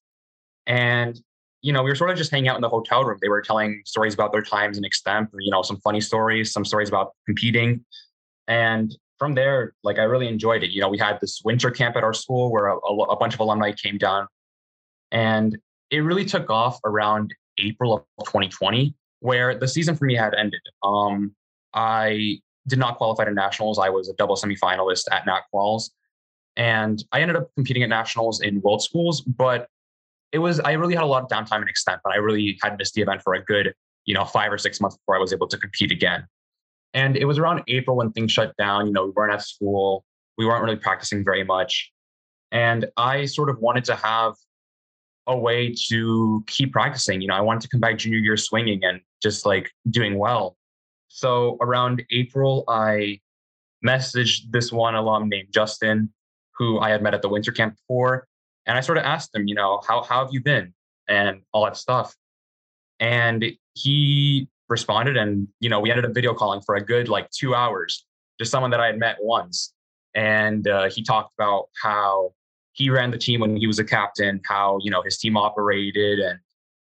And 0.66 1.20
you 1.62 1.72
know, 1.72 1.82
we 1.82 1.90
were 1.90 1.96
sort 1.96 2.10
of 2.10 2.16
just 2.16 2.30
hanging 2.30 2.48
out 2.48 2.56
in 2.56 2.62
the 2.62 2.68
hotel 2.68 3.04
room. 3.04 3.18
They 3.20 3.28
were 3.28 3.42
telling 3.42 3.82
stories 3.84 4.14
about 4.14 4.30
their 4.30 4.42
times 4.42 4.78
in 4.78 4.84
extemp, 4.84 5.28
you 5.40 5.50
know, 5.50 5.62
some 5.62 5.78
funny 5.78 6.00
stories, 6.00 6.52
some 6.52 6.64
stories 6.64 6.88
about 6.88 7.12
competing. 7.26 7.84
And 8.46 8.96
from 9.18 9.34
there, 9.34 9.74
like 9.82 9.98
I 9.98 10.04
really 10.04 10.28
enjoyed 10.28 10.62
it. 10.62 10.70
You 10.70 10.80
know, 10.80 10.88
we 10.88 10.98
had 10.98 11.18
this 11.20 11.42
winter 11.44 11.70
camp 11.70 11.96
at 11.96 12.04
our 12.04 12.12
school 12.12 12.52
where 12.52 12.66
a, 12.66 12.76
a 12.76 13.16
bunch 13.16 13.34
of 13.34 13.40
alumni 13.40 13.72
came 13.72 13.98
down, 13.98 14.28
and 15.10 15.58
it 15.90 16.00
really 16.00 16.24
took 16.24 16.50
off 16.50 16.78
around 16.84 17.34
April 17.58 17.94
of 17.94 18.26
2020, 18.26 18.94
where 19.20 19.58
the 19.58 19.66
season 19.66 19.96
for 19.96 20.04
me 20.04 20.14
had 20.14 20.34
ended. 20.34 20.60
Um, 20.82 21.34
I 21.74 22.40
did 22.68 22.78
not 22.78 22.96
qualify 22.96 23.24
to 23.24 23.32
nationals. 23.32 23.78
I 23.78 23.88
was 23.88 24.08
a 24.08 24.14
double 24.14 24.36
semifinalist 24.36 25.04
at 25.10 25.26
NAT 25.26 25.42
quals, 25.52 25.90
and 26.56 27.02
I 27.12 27.20
ended 27.20 27.36
up 27.36 27.50
competing 27.54 27.82
at 27.82 27.88
nationals 27.88 28.40
in 28.40 28.60
world 28.60 28.82
schools. 28.82 29.20
But 29.20 29.68
it 30.32 30.38
was 30.38 30.60
I 30.60 30.72
really 30.72 30.94
had 30.94 31.04
a 31.04 31.06
lot 31.06 31.22
of 31.22 31.28
downtime 31.28 31.62
and 31.62 31.68
extemp, 31.68 32.00
but 32.04 32.12
I 32.12 32.16
really 32.16 32.58
had 32.62 32.78
missed 32.78 32.94
the 32.94 33.02
event 33.02 33.22
for 33.22 33.34
a 33.34 33.44
good 33.44 33.74
you 34.04 34.14
know 34.14 34.24
five 34.24 34.52
or 34.52 34.58
six 34.58 34.80
months 34.80 34.96
before 34.96 35.16
I 35.16 35.18
was 35.18 35.32
able 35.32 35.48
to 35.48 35.58
compete 35.58 35.92
again. 35.92 36.26
And 36.94 37.16
it 37.16 37.26
was 37.26 37.38
around 37.38 37.62
April 37.68 37.96
when 37.96 38.12
things 38.12 38.32
shut 38.32 38.56
down. 38.56 38.86
You 38.86 38.92
know, 38.92 39.06
we 39.06 39.10
weren't 39.10 39.32
at 39.32 39.42
school, 39.42 40.04
we 40.38 40.46
weren't 40.46 40.62
really 40.62 40.76
practicing 40.76 41.24
very 41.24 41.44
much. 41.44 41.92
And 42.52 42.86
I 42.96 43.26
sort 43.26 43.50
of 43.50 43.58
wanted 43.58 43.84
to 43.86 43.96
have 43.96 44.34
a 45.26 45.36
way 45.36 45.74
to 45.88 46.44
keep 46.46 46.72
practicing. 46.72 47.20
You 47.20 47.28
know, 47.28 47.34
I 47.34 47.40
wanted 47.40 47.62
to 47.62 47.68
come 47.68 47.80
back 47.80 47.98
junior 47.98 48.18
year 48.18 48.36
swinging 48.36 48.84
and 48.84 49.00
just 49.22 49.44
like 49.44 49.70
doing 49.90 50.18
well. 50.18 50.56
So 51.08 51.56
around 51.60 52.04
April, 52.10 52.64
I 52.68 53.20
messaged 53.84 54.50
this 54.50 54.72
one 54.72 54.94
alum 54.94 55.28
named 55.28 55.48
Justin, 55.52 56.12
who 56.58 56.78
I 56.78 56.90
had 56.90 57.02
met 57.02 57.14
at 57.14 57.22
the 57.22 57.28
winter 57.28 57.52
camp 57.52 57.76
before. 57.76 58.26
And 58.66 58.76
I 58.76 58.80
sort 58.80 58.98
of 58.98 59.04
asked 59.04 59.34
him, 59.34 59.46
you 59.46 59.54
know, 59.54 59.80
how, 59.86 60.02
how 60.02 60.24
have 60.24 60.32
you 60.32 60.42
been? 60.42 60.74
And 61.08 61.42
all 61.52 61.64
that 61.64 61.76
stuff. 61.76 62.14
And 62.98 63.44
he 63.74 64.48
responded 64.68 65.16
and 65.16 65.46
you 65.60 65.68
know 65.68 65.80
we 65.80 65.90
ended 65.90 66.04
up 66.04 66.12
video 66.12 66.34
calling 66.34 66.60
for 66.60 66.74
a 66.74 66.84
good 66.84 67.08
like 67.08 67.30
two 67.30 67.54
hours 67.54 68.04
just 68.38 68.50
someone 68.50 68.70
that 68.70 68.80
i 68.80 68.86
had 68.86 68.98
met 68.98 69.16
once 69.20 69.72
and 70.14 70.66
uh, 70.66 70.88
he 70.88 71.02
talked 71.02 71.32
about 71.38 71.66
how 71.80 72.32
he 72.72 72.88
ran 72.90 73.10
the 73.10 73.18
team 73.18 73.40
when 73.40 73.56
he 73.56 73.66
was 73.66 73.78
a 73.78 73.84
captain 73.84 74.40
how 74.44 74.78
you 74.82 74.90
know 74.90 75.02
his 75.02 75.18
team 75.18 75.36
operated 75.36 76.18
and 76.18 76.38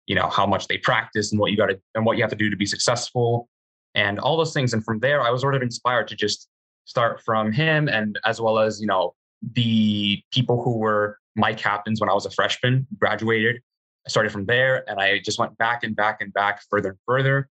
you 0.05 0.15
know 0.15 0.29
how 0.29 0.46
much 0.46 0.67
they 0.67 0.77
practice 0.77 1.32
and 1.32 1.39
what 1.39 1.50
you 1.50 1.58
got 1.58 1.67
to 1.67 1.79
and 1.96 2.05
what 2.05 2.17
you 2.17 2.24
have 2.24 2.29
to 2.29 2.36
do 2.36 2.50
to 2.50 2.58
be 2.58 2.65
successful 2.65 3.48
and 3.96 4.20
all 4.20 4.38
those 4.38 4.53
things 4.53 4.74
and 4.74 4.84
from 4.86 5.00
there 5.00 5.22
i 5.22 5.32
was 5.32 5.41
sort 5.41 5.55
of 5.55 5.62
inspired 5.62 6.08
to 6.08 6.15
just 6.15 6.48
start 6.86 7.22
from 7.22 7.51
him 7.51 7.88
and 7.88 8.20
as 8.25 8.39
well 8.39 8.60
as 8.60 8.79
you 8.79 8.88
know 8.88 9.15
the 9.53 10.21
people 10.31 10.63
who 10.63 10.77
were 10.77 11.17
my 11.35 11.53
captains 11.53 12.00
when 12.00 12.09
i 12.09 12.13
was 12.13 12.25
a 12.25 12.31
freshman 12.31 12.88
graduated 12.97 13.62
i 14.05 14.09
started 14.09 14.31
from 14.31 14.45
there 14.45 14.89
and 14.89 15.00
i 15.00 15.19
just 15.19 15.38
went 15.38 15.57
back 15.57 15.83
and 15.83 15.95
back 15.95 16.21
and 16.21 16.33
back 16.33 16.62
further 16.69 16.89
and 16.89 16.97
further 17.05 17.50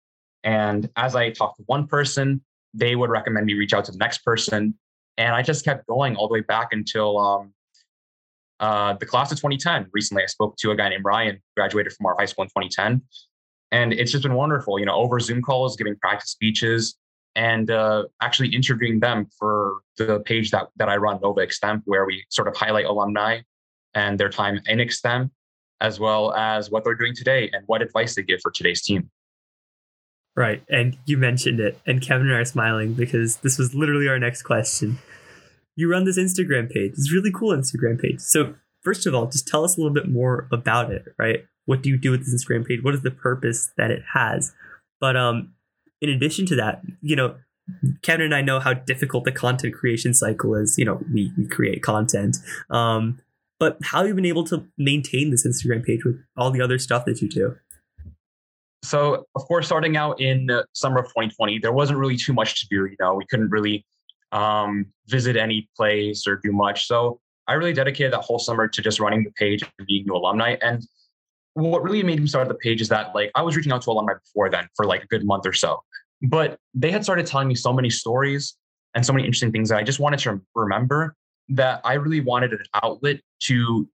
and 0.45 0.89
as 0.97 1.15
I 1.15 1.31
talked 1.31 1.59
to 1.59 1.65
one 1.67 1.87
person, 1.87 2.43
they 2.75 2.97
would 2.97 3.11
recommend 3.11 3.47
me 3.47 3.55
reach 3.55 3.73
out 3.73 3.85
to 3.87 3.93
the 3.93 3.99
next 3.99 4.19
person. 4.19 4.75
And 5.17 5.35
I 5.35 5.43
just 5.43 5.65
kept 5.65 5.87
going 5.87 6.17
all 6.17 6.29
the 6.29 6.35
way 6.35 6.41
back 6.41 6.69
until 6.73 7.19
um, 7.19 7.53
uh, 8.61 8.95
the 8.95 9.07
class 9.07 9.33
of 9.33 9.39
2010. 9.39 9.89
Recently, 9.93 10.23
I 10.23 10.27
spoke 10.27 10.57
to 10.59 10.71
a 10.71 10.77
guy 10.77 10.89
named 10.89 11.05
Ryan, 11.05 11.43
graduated 11.57 11.93
from 11.93 12.07
our 12.07 12.17
high 12.17 12.27
school 12.27 12.45
in 12.45 12.49
2010. 12.49 13.03
And 13.73 13.93
it's 13.93 14.13
just 14.13 14.23
been 14.23 14.35
wonderful, 14.35 14.79
you 14.79 14.87
know, 14.87 14.95
over 14.95 15.19
Zoom 15.21 15.43
calls, 15.43 15.77
giving 15.77 15.97
practice 15.97 16.31
speeches, 16.31 16.97
and 17.39 17.71
uh, 17.71 18.03
actually 18.21 18.49
interviewing 18.49 18.99
them 18.99 19.29
for 19.39 19.79
the 19.97 20.19
page 20.27 20.51
that, 20.51 20.67
that 20.75 20.89
I 20.89 20.97
run, 20.97 21.21
Nova 21.23 21.41
Extemp, 21.41 21.83
where 21.85 22.05
we 22.05 22.25
sort 22.31 22.49
of 22.49 22.57
highlight 22.57 22.85
alumni 22.85 23.43
and 23.95 24.19
their 24.19 24.29
time 24.29 24.61
in 24.67 24.79
Extemp, 24.79 25.31
as 25.81 26.01
well 26.01 26.35
as 26.35 26.69
what 26.69 26.83
they're 26.83 26.97
doing 26.97 27.15
today 27.15 27.49
and 27.53 27.63
what 27.67 27.81
advice 27.81 28.17
they 28.17 28.25
give 28.25 28.41
for 28.43 28.51
today's 28.51 28.83
team. 28.83 29.09
Right. 30.35 30.65
And 30.69 30.99
you 31.07 31.17
mentioned 31.17 31.61
it. 31.61 31.79
And 31.87 32.03
Kevin 32.03 32.27
and 32.27 32.35
I 32.35 32.41
are 32.41 32.45
smiling 32.45 32.95
because 32.95 33.37
this 33.37 33.57
was 33.57 33.73
literally 33.73 34.09
our 34.09 34.19
next 34.19 34.43
question. 34.43 34.99
You 35.77 35.89
run 35.89 36.05
this 36.05 36.19
Instagram 36.19 36.69
page. 36.69 36.93
It's 36.93 37.13
really 37.13 37.31
cool 37.33 37.57
Instagram 37.57 38.03
page. 38.03 38.19
So, 38.19 38.57
first 38.83 39.07
of 39.07 39.15
all, 39.15 39.27
just 39.27 39.47
tell 39.47 39.65
us 39.65 39.77
a 39.77 39.81
little 39.81 39.95
bit 39.95 40.09
more 40.09 40.49
about 40.51 40.91
it, 40.91 41.05
right? 41.19 41.45
What 41.67 41.83
do 41.83 41.89
you 41.89 41.99
do 41.99 42.11
with 42.11 42.25
this 42.25 42.35
Instagram 42.35 42.67
page? 42.67 42.83
What 42.83 42.95
is 42.95 43.03
the 43.03 43.13
purpose 43.13 43.71
that 43.77 43.93
it 43.93 44.03
has? 44.13 44.53
But 45.01 45.17
um, 45.17 45.53
in 46.01 46.11
addition 46.11 46.47
to 46.47 46.57
that, 46.57 46.83
you 47.03 47.17
know, 47.17 47.37
Kevin 48.03 48.27
and 48.27 48.35
I 48.35 48.41
know 48.41 48.61
how 48.61 48.73
difficult 48.75 49.25
the 49.25 49.33
content 49.33 49.75
creation 49.75 50.15
cycle 50.15 50.55
is. 50.55 50.77
You 50.79 50.85
know, 50.85 51.01
we, 51.13 51.33
we 51.37 51.47
create 51.47 51.83
content. 51.83 52.39
Um, 52.71 53.21
but 53.59 53.77
how 53.83 53.99
have 53.99 54.09
you 54.09 54.15
been 54.15 54.25
able 54.25 54.45
to 54.45 54.65
maintain 54.79 55.31
this 55.31 55.47
Instagram 55.47 55.85
page 55.85 56.05
with 56.05 56.17
all 56.37 56.51
the 56.51 56.61
other 56.61 56.79
stuff 56.79 57.05
that 57.07 57.21
you 57.21 57.29
do? 57.29 57.57
So, 58.85 59.27
of 59.35 59.43
course, 59.43 59.67
starting 59.67 59.97
out 59.97 60.21
in 60.21 60.49
summer 60.73 61.01
of 61.01 61.07
2020, 61.07 61.59
there 61.59 61.73
wasn't 61.73 61.99
really 61.99 62.17
too 62.17 62.33
much 62.33 62.61
to 62.61 62.67
do. 62.71 62.87
You 62.87 62.97
know, 63.01 63.15
we 63.15 63.27
couldn't 63.29 63.51
really 63.51 63.85
um, 64.31 64.87
visit 65.09 65.37
any 65.37 65.69
place 65.77 66.27
or 66.27 66.41
do 66.43 66.53
much. 66.53 66.87
So, 66.87 67.21
I 67.49 67.55
really 67.55 67.73
dedicated 67.73 68.13
that 68.13 68.21
whole 68.21 68.39
summer 68.39 68.69
to 68.69 68.83
just 68.83 69.01
running 69.01 69.25
the 69.25 69.31
page 69.33 69.63
and 69.63 69.87
being 69.87 70.05
new 70.07 70.15
alumni. 70.15 70.57
And 70.61 70.87
what 71.67 71.83
really 71.83 72.03
made 72.03 72.21
me 72.21 72.27
start 72.27 72.49
the 72.49 72.55
page 72.55 72.81
is 72.81 72.89
that, 72.89 73.15
like, 73.15 73.31
I 73.35 73.43
was 73.43 73.57
reaching 73.57 73.73
out 73.73 73.83
to 73.83 73.91
alumni 73.91 74.15
before 74.15 74.51
then 74.51 74.69
for 74.77 74.87
like 74.87 75.03
a 75.03 75.07
good 75.07 75.25
month 75.25 75.47
or 75.47 75.53
so, 75.53 75.83
but 76.23 76.59
they 76.75 76.91
had 76.91 77.05
started 77.05 77.27
telling 77.27 77.49
me 77.49 77.55
so 77.55 77.73
many 77.73 77.91
stories 77.91 78.57
and 78.95 79.05
so 79.05 79.13
many 79.13 79.25
interesting 79.25 79.53
things 79.53 79.69
that 79.69 79.79
I 79.79 79.83
just 79.83 80.01
wanted 80.01 80.21
to 80.21 80.41
remember 80.55 81.15
that 81.51 81.81
I 81.85 81.95
really 81.95 82.21
wanted 82.21 82.53
an 82.53 82.63
outlet 82.83 83.21
to 83.45 83.89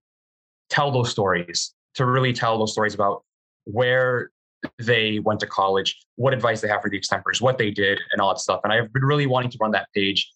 tell 0.69 0.91
those 0.91 1.09
stories, 1.09 1.73
to 1.95 2.05
really 2.05 2.33
tell 2.33 2.57
those 2.57 2.71
stories 2.71 2.93
about 2.93 3.23
where 3.65 4.31
they 4.79 5.19
went 5.19 5.39
to 5.39 5.47
college, 5.47 5.97
what 6.15 6.33
advice 6.33 6.61
they 6.61 6.67
have 6.67 6.81
for 6.81 6.89
the 6.89 6.99
extempers, 6.99 7.41
what 7.41 7.57
they 7.57 7.71
did, 7.71 7.99
and 8.11 8.21
all 8.21 8.29
that 8.29 8.39
stuff. 8.39 8.61
And 8.63 8.73
I've 8.73 8.91
been 8.91 9.03
really 9.03 9.27
wanting 9.27 9.51
to 9.51 9.57
run 9.61 9.71
that 9.71 9.87
page. 9.93 10.31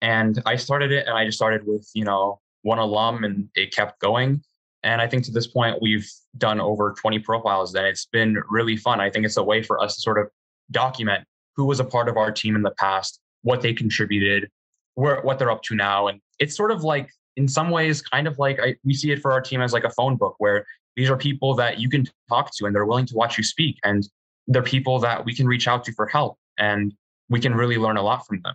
And 0.00 0.40
I 0.46 0.56
started 0.56 0.92
it, 0.92 1.06
and 1.06 1.16
I 1.16 1.24
just 1.24 1.38
started 1.38 1.66
with, 1.66 1.88
you 1.94 2.04
know, 2.04 2.40
one 2.62 2.78
alum, 2.78 3.24
and 3.24 3.48
it 3.54 3.74
kept 3.74 4.00
going. 4.00 4.42
And 4.82 5.00
I 5.00 5.06
think 5.06 5.24
to 5.24 5.32
this 5.32 5.46
point, 5.46 5.78
we've 5.80 6.08
done 6.38 6.60
over 6.60 6.94
20 6.98 7.18
profiles, 7.20 7.74
and 7.74 7.86
it's 7.86 8.06
been 8.06 8.38
really 8.48 8.76
fun. 8.76 9.00
I 9.00 9.10
think 9.10 9.26
it's 9.26 9.36
a 9.36 9.42
way 9.42 9.62
for 9.62 9.82
us 9.82 9.96
to 9.96 10.02
sort 10.02 10.18
of 10.18 10.28
document 10.70 11.24
who 11.56 11.64
was 11.64 11.80
a 11.80 11.84
part 11.84 12.08
of 12.08 12.16
our 12.16 12.32
team 12.32 12.56
in 12.56 12.62
the 12.62 12.72
past, 12.78 13.20
what 13.42 13.62
they 13.62 13.72
contributed, 13.72 14.48
where, 14.94 15.20
what 15.22 15.38
they're 15.38 15.50
up 15.50 15.62
to 15.62 15.74
now. 15.74 16.08
And 16.08 16.20
it's 16.38 16.56
sort 16.56 16.70
of 16.70 16.82
like, 16.82 17.08
in 17.36 17.48
some 17.48 17.70
ways, 17.70 18.02
kind 18.02 18.26
of 18.26 18.38
like 18.38 18.60
I, 18.60 18.74
we 18.84 18.94
see 18.94 19.10
it 19.10 19.20
for 19.20 19.32
our 19.32 19.40
team 19.40 19.60
as 19.60 19.72
like 19.72 19.84
a 19.84 19.90
phone 19.90 20.16
book 20.16 20.34
where 20.38 20.64
these 20.96 21.10
are 21.10 21.16
people 21.16 21.54
that 21.54 21.78
you 21.78 21.88
can 21.88 22.06
talk 22.28 22.50
to 22.56 22.66
and 22.66 22.74
they're 22.74 22.86
willing 22.86 23.06
to 23.06 23.14
watch 23.14 23.38
you 23.38 23.44
speak. 23.44 23.78
And 23.84 24.08
they're 24.46 24.62
people 24.62 24.98
that 25.00 25.24
we 25.24 25.34
can 25.34 25.46
reach 25.46 25.66
out 25.66 25.84
to 25.84 25.92
for 25.92 26.06
help 26.06 26.38
and 26.58 26.92
we 27.28 27.40
can 27.40 27.54
really 27.54 27.76
learn 27.76 27.96
a 27.96 28.02
lot 28.02 28.26
from 28.26 28.40
them. 28.42 28.54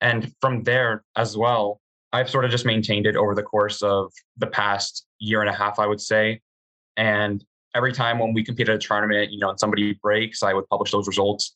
And 0.00 0.32
from 0.40 0.62
there 0.62 1.02
as 1.16 1.36
well, 1.36 1.80
I've 2.12 2.30
sort 2.30 2.44
of 2.44 2.50
just 2.50 2.66
maintained 2.66 3.06
it 3.06 3.16
over 3.16 3.34
the 3.34 3.42
course 3.42 3.82
of 3.82 4.12
the 4.36 4.46
past 4.46 5.06
year 5.18 5.40
and 5.40 5.50
a 5.50 5.52
half, 5.52 5.78
I 5.78 5.86
would 5.86 6.00
say. 6.00 6.40
And 6.96 7.44
every 7.74 7.92
time 7.92 8.18
when 8.18 8.32
we 8.32 8.44
compete 8.44 8.68
at 8.68 8.76
a 8.76 8.78
tournament, 8.78 9.32
you 9.32 9.38
know, 9.38 9.50
and 9.50 9.58
somebody 9.58 9.94
breaks, 10.02 10.42
I 10.42 10.52
would 10.52 10.68
publish 10.68 10.92
those 10.92 11.06
results. 11.06 11.54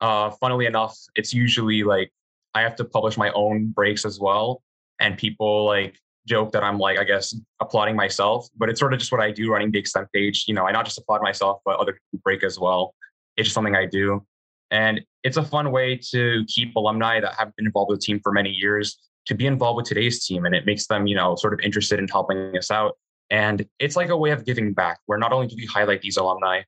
Uh, 0.00 0.30
funnily 0.30 0.66
enough, 0.66 0.96
it's 1.16 1.34
usually 1.34 1.82
like 1.82 2.12
I 2.54 2.62
have 2.62 2.76
to 2.76 2.84
publish 2.84 3.16
my 3.16 3.30
own 3.32 3.68
breaks 3.68 4.04
as 4.04 4.20
well. 4.20 4.62
And 5.00 5.16
people 5.16 5.66
like 5.66 5.98
joke 6.26 6.52
that 6.52 6.62
I'm 6.62 6.78
like, 6.78 6.98
I 6.98 7.04
guess, 7.04 7.34
applauding 7.60 7.96
myself, 7.96 8.48
but 8.56 8.68
it's 8.68 8.78
sort 8.78 8.92
of 8.92 8.98
just 8.98 9.10
what 9.10 9.20
I 9.20 9.30
do 9.32 9.50
running 9.50 9.70
the 9.70 9.82
extemp 9.82 10.06
page. 10.12 10.44
You 10.46 10.54
know, 10.54 10.66
I 10.66 10.72
not 10.72 10.84
just 10.84 10.98
applaud 10.98 11.22
myself, 11.22 11.60
but 11.64 11.78
other 11.78 11.92
people 11.92 12.20
break 12.22 12.44
as 12.44 12.58
well. 12.58 12.94
It's 13.36 13.46
just 13.46 13.54
something 13.54 13.74
I 13.74 13.86
do. 13.86 14.24
And 14.70 15.00
it's 15.24 15.38
a 15.38 15.42
fun 15.42 15.72
way 15.72 15.98
to 16.10 16.44
keep 16.46 16.76
alumni 16.76 17.20
that 17.20 17.34
have 17.38 17.54
been 17.56 17.66
involved 17.66 17.90
with 17.90 18.00
the 18.00 18.04
team 18.04 18.20
for 18.22 18.32
many 18.32 18.50
years 18.50 18.98
to 19.26 19.34
be 19.34 19.46
involved 19.46 19.78
with 19.78 19.86
today's 19.86 20.24
team. 20.26 20.44
And 20.44 20.54
it 20.54 20.66
makes 20.66 20.86
them, 20.86 21.06
you 21.06 21.16
know, 21.16 21.36
sort 21.36 21.54
of 21.54 21.60
interested 21.60 21.98
in 21.98 22.08
helping 22.08 22.56
us 22.56 22.70
out. 22.70 22.96
And 23.30 23.66
it's 23.78 23.96
like 23.96 24.08
a 24.08 24.16
way 24.16 24.30
of 24.30 24.44
giving 24.44 24.72
back 24.72 25.00
where 25.06 25.18
not 25.18 25.32
only 25.32 25.46
do 25.46 25.56
we 25.56 25.66
highlight 25.66 26.00
these 26.00 26.16
alumni, 26.16 26.62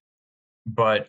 but 0.67 1.09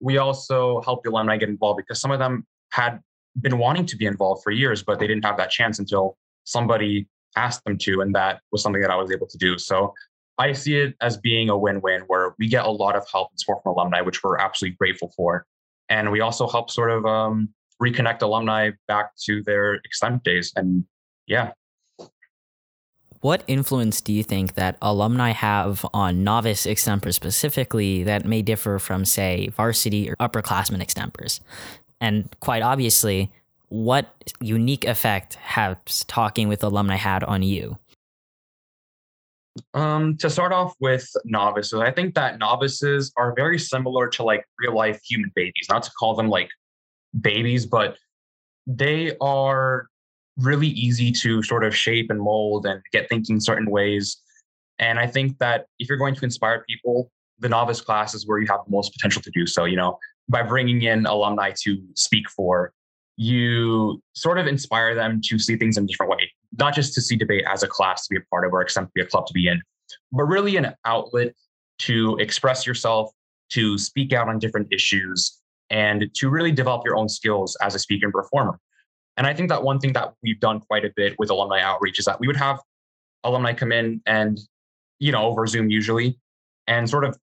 we 0.00 0.18
also 0.18 0.80
help 0.82 1.02
the 1.02 1.10
alumni 1.10 1.36
get 1.36 1.48
involved 1.48 1.78
because 1.78 2.00
some 2.00 2.10
of 2.10 2.18
them 2.18 2.46
had 2.70 3.00
been 3.40 3.58
wanting 3.58 3.86
to 3.86 3.96
be 3.96 4.06
involved 4.06 4.42
for 4.44 4.50
years, 4.50 4.82
but 4.82 4.98
they 4.98 5.06
didn't 5.06 5.24
have 5.24 5.36
that 5.36 5.50
chance 5.50 5.78
until 5.78 6.16
somebody 6.44 7.08
asked 7.36 7.64
them 7.64 7.76
to. 7.78 8.00
And 8.00 8.14
that 8.14 8.40
was 8.52 8.62
something 8.62 8.82
that 8.82 8.90
I 8.90 8.96
was 8.96 9.10
able 9.10 9.26
to 9.26 9.38
do. 9.38 9.58
So 9.58 9.94
I 10.38 10.52
see 10.52 10.76
it 10.76 10.94
as 11.00 11.16
being 11.16 11.48
a 11.48 11.56
win 11.56 11.80
win 11.80 12.02
where 12.02 12.34
we 12.38 12.48
get 12.48 12.64
a 12.64 12.70
lot 12.70 12.96
of 12.96 13.04
help 13.10 13.30
and 13.30 13.40
support 13.40 13.62
from 13.62 13.72
alumni, 13.72 14.00
which 14.00 14.22
we're 14.22 14.38
absolutely 14.38 14.76
grateful 14.76 15.12
for. 15.16 15.46
And 15.88 16.10
we 16.10 16.20
also 16.20 16.48
help 16.48 16.70
sort 16.70 16.90
of 16.90 17.04
um, 17.06 17.50
reconnect 17.82 18.22
alumni 18.22 18.70
back 18.88 19.10
to 19.24 19.42
their 19.42 19.80
extemp 19.80 20.22
days. 20.22 20.52
And 20.56 20.84
yeah. 21.26 21.52
What 23.24 23.42
influence 23.46 24.02
do 24.02 24.12
you 24.12 24.22
think 24.22 24.52
that 24.52 24.76
alumni 24.82 25.30
have 25.30 25.86
on 25.94 26.24
novice 26.24 26.66
extempers 26.66 27.14
specifically 27.14 28.02
that 28.02 28.26
may 28.26 28.42
differ 28.42 28.78
from, 28.78 29.06
say, 29.06 29.48
varsity 29.48 30.10
or 30.10 30.16
upperclassmen 30.16 30.82
extempers? 30.82 31.40
And 32.02 32.28
quite 32.40 32.62
obviously, 32.62 33.32
what 33.70 34.14
unique 34.42 34.84
effect 34.84 35.36
has 35.36 36.04
talking 36.06 36.48
with 36.48 36.62
alumni 36.62 36.96
had 36.96 37.24
on 37.24 37.42
you? 37.42 37.78
Um, 39.72 40.18
to 40.18 40.28
start 40.28 40.52
off 40.52 40.74
with 40.78 41.10
novices, 41.24 41.80
I 41.80 41.92
think 41.92 42.14
that 42.16 42.38
novices 42.38 43.10
are 43.16 43.32
very 43.34 43.58
similar 43.58 44.06
to 44.08 44.22
like 44.22 44.46
real 44.58 44.74
life 44.74 45.00
human 45.02 45.32
babies. 45.34 45.64
Not 45.70 45.82
to 45.84 45.90
call 45.98 46.14
them 46.14 46.28
like 46.28 46.50
babies, 47.18 47.64
but 47.64 47.96
they 48.66 49.16
are 49.22 49.88
really 50.38 50.68
easy 50.68 51.12
to 51.12 51.42
sort 51.42 51.64
of 51.64 51.74
shape 51.76 52.10
and 52.10 52.20
mold 52.20 52.66
and 52.66 52.82
get 52.92 53.08
thinking 53.08 53.40
certain 53.40 53.70
ways. 53.70 54.18
And 54.78 54.98
I 54.98 55.06
think 55.06 55.38
that 55.38 55.66
if 55.78 55.88
you're 55.88 55.98
going 55.98 56.14
to 56.16 56.24
inspire 56.24 56.64
people, 56.68 57.10
the 57.38 57.48
novice 57.48 57.80
class 57.80 58.14
is 58.14 58.26
where 58.26 58.38
you 58.38 58.46
have 58.48 58.60
the 58.64 58.70
most 58.70 58.92
potential 58.92 59.22
to 59.22 59.30
do 59.30 59.46
so. 59.46 59.64
You 59.64 59.76
know, 59.76 59.98
by 60.28 60.42
bringing 60.42 60.82
in 60.82 61.06
alumni 61.06 61.52
to 61.62 61.78
speak 61.94 62.28
for, 62.28 62.72
you 63.16 64.02
sort 64.14 64.38
of 64.38 64.46
inspire 64.46 64.94
them 64.94 65.20
to 65.24 65.38
see 65.38 65.56
things 65.56 65.76
in 65.76 65.84
a 65.84 65.86
different 65.86 66.10
way, 66.10 66.30
not 66.58 66.74
just 66.74 66.94
to 66.94 67.00
see 67.00 67.16
debate 67.16 67.44
as 67.48 67.62
a 67.62 67.68
class 67.68 68.06
to 68.06 68.14
be 68.14 68.16
a 68.16 68.24
part 68.30 68.44
of 68.44 68.52
or 68.52 68.64
to 68.64 68.88
be 68.94 69.02
a 69.02 69.06
club 69.06 69.26
to 69.26 69.32
be 69.32 69.46
in, 69.46 69.60
but 70.12 70.24
really 70.24 70.56
an 70.56 70.74
outlet 70.84 71.32
to 71.78 72.16
express 72.18 72.66
yourself, 72.66 73.10
to 73.50 73.78
speak 73.78 74.12
out 74.12 74.28
on 74.28 74.38
different 74.38 74.66
issues, 74.72 75.40
and 75.70 76.10
to 76.14 76.28
really 76.28 76.52
develop 76.52 76.82
your 76.84 76.96
own 76.96 77.08
skills 77.08 77.56
as 77.62 77.74
a 77.74 77.78
speaker 77.78 78.06
and 78.06 78.12
performer. 78.12 78.58
And 79.16 79.26
I 79.26 79.34
think 79.34 79.48
that 79.48 79.62
one 79.62 79.78
thing 79.78 79.92
that 79.92 80.14
we've 80.22 80.40
done 80.40 80.60
quite 80.60 80.84
a 80.84 80.90
bit 80.96 81.14
with 81.18 81.30
alumni 81.30 81.60
outreach 81.60 81.98
is 81.98 82.04
that 82.06 82.18
we 82.20 82.26
would 82.26 82.36
have 82.36 82.60
alumni 83.22 83.52
come 83.52 83.72
in 83.72 84.02
and, 84.06 84.38
you 84.98 85.12
know, 85.12 85.24
over 85.24 85.46
Zoom 85.46 85.70
usually, 85.70 86.18
and 86.66 86.88
sort 86.88 87.04
of 87.04 87.16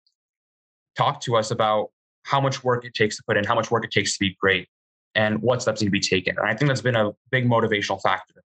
talk 0.95 1.21
to 1.21 1.36
us 1.36 1.51
about 1.51 1.89
how 2.24 2.39
much 2.39 2.63
work 2.63 2.86
it 2.86 2.93
takes 2.93 3.17
to 3.17 3.24
put 3.27 3.38
in, 3.38 3.43
how 3.43 3.55
much 3.55 3.71
work 3.71 3.83
it 3.83 3.91
takes 3.91 4.13
to 4.13 4.19
be 4.19 4.36
great, 4.39 4.67
and 5.15 5.41
what 5.41 5.62
steps 5.62 5.81
need 5.81 5.88
to 5.88 5.91
be 5.91 6.00
taken. 6.00 6.38
And 6.38 6.48
I 6.48 6.55
think 6.55 6.69
that's 6.69 6.81
been 6.81 6.95
a 6.95 7.12
big 7.29 7.45
motivational 7.45 8.01
factor, 8.01 8.43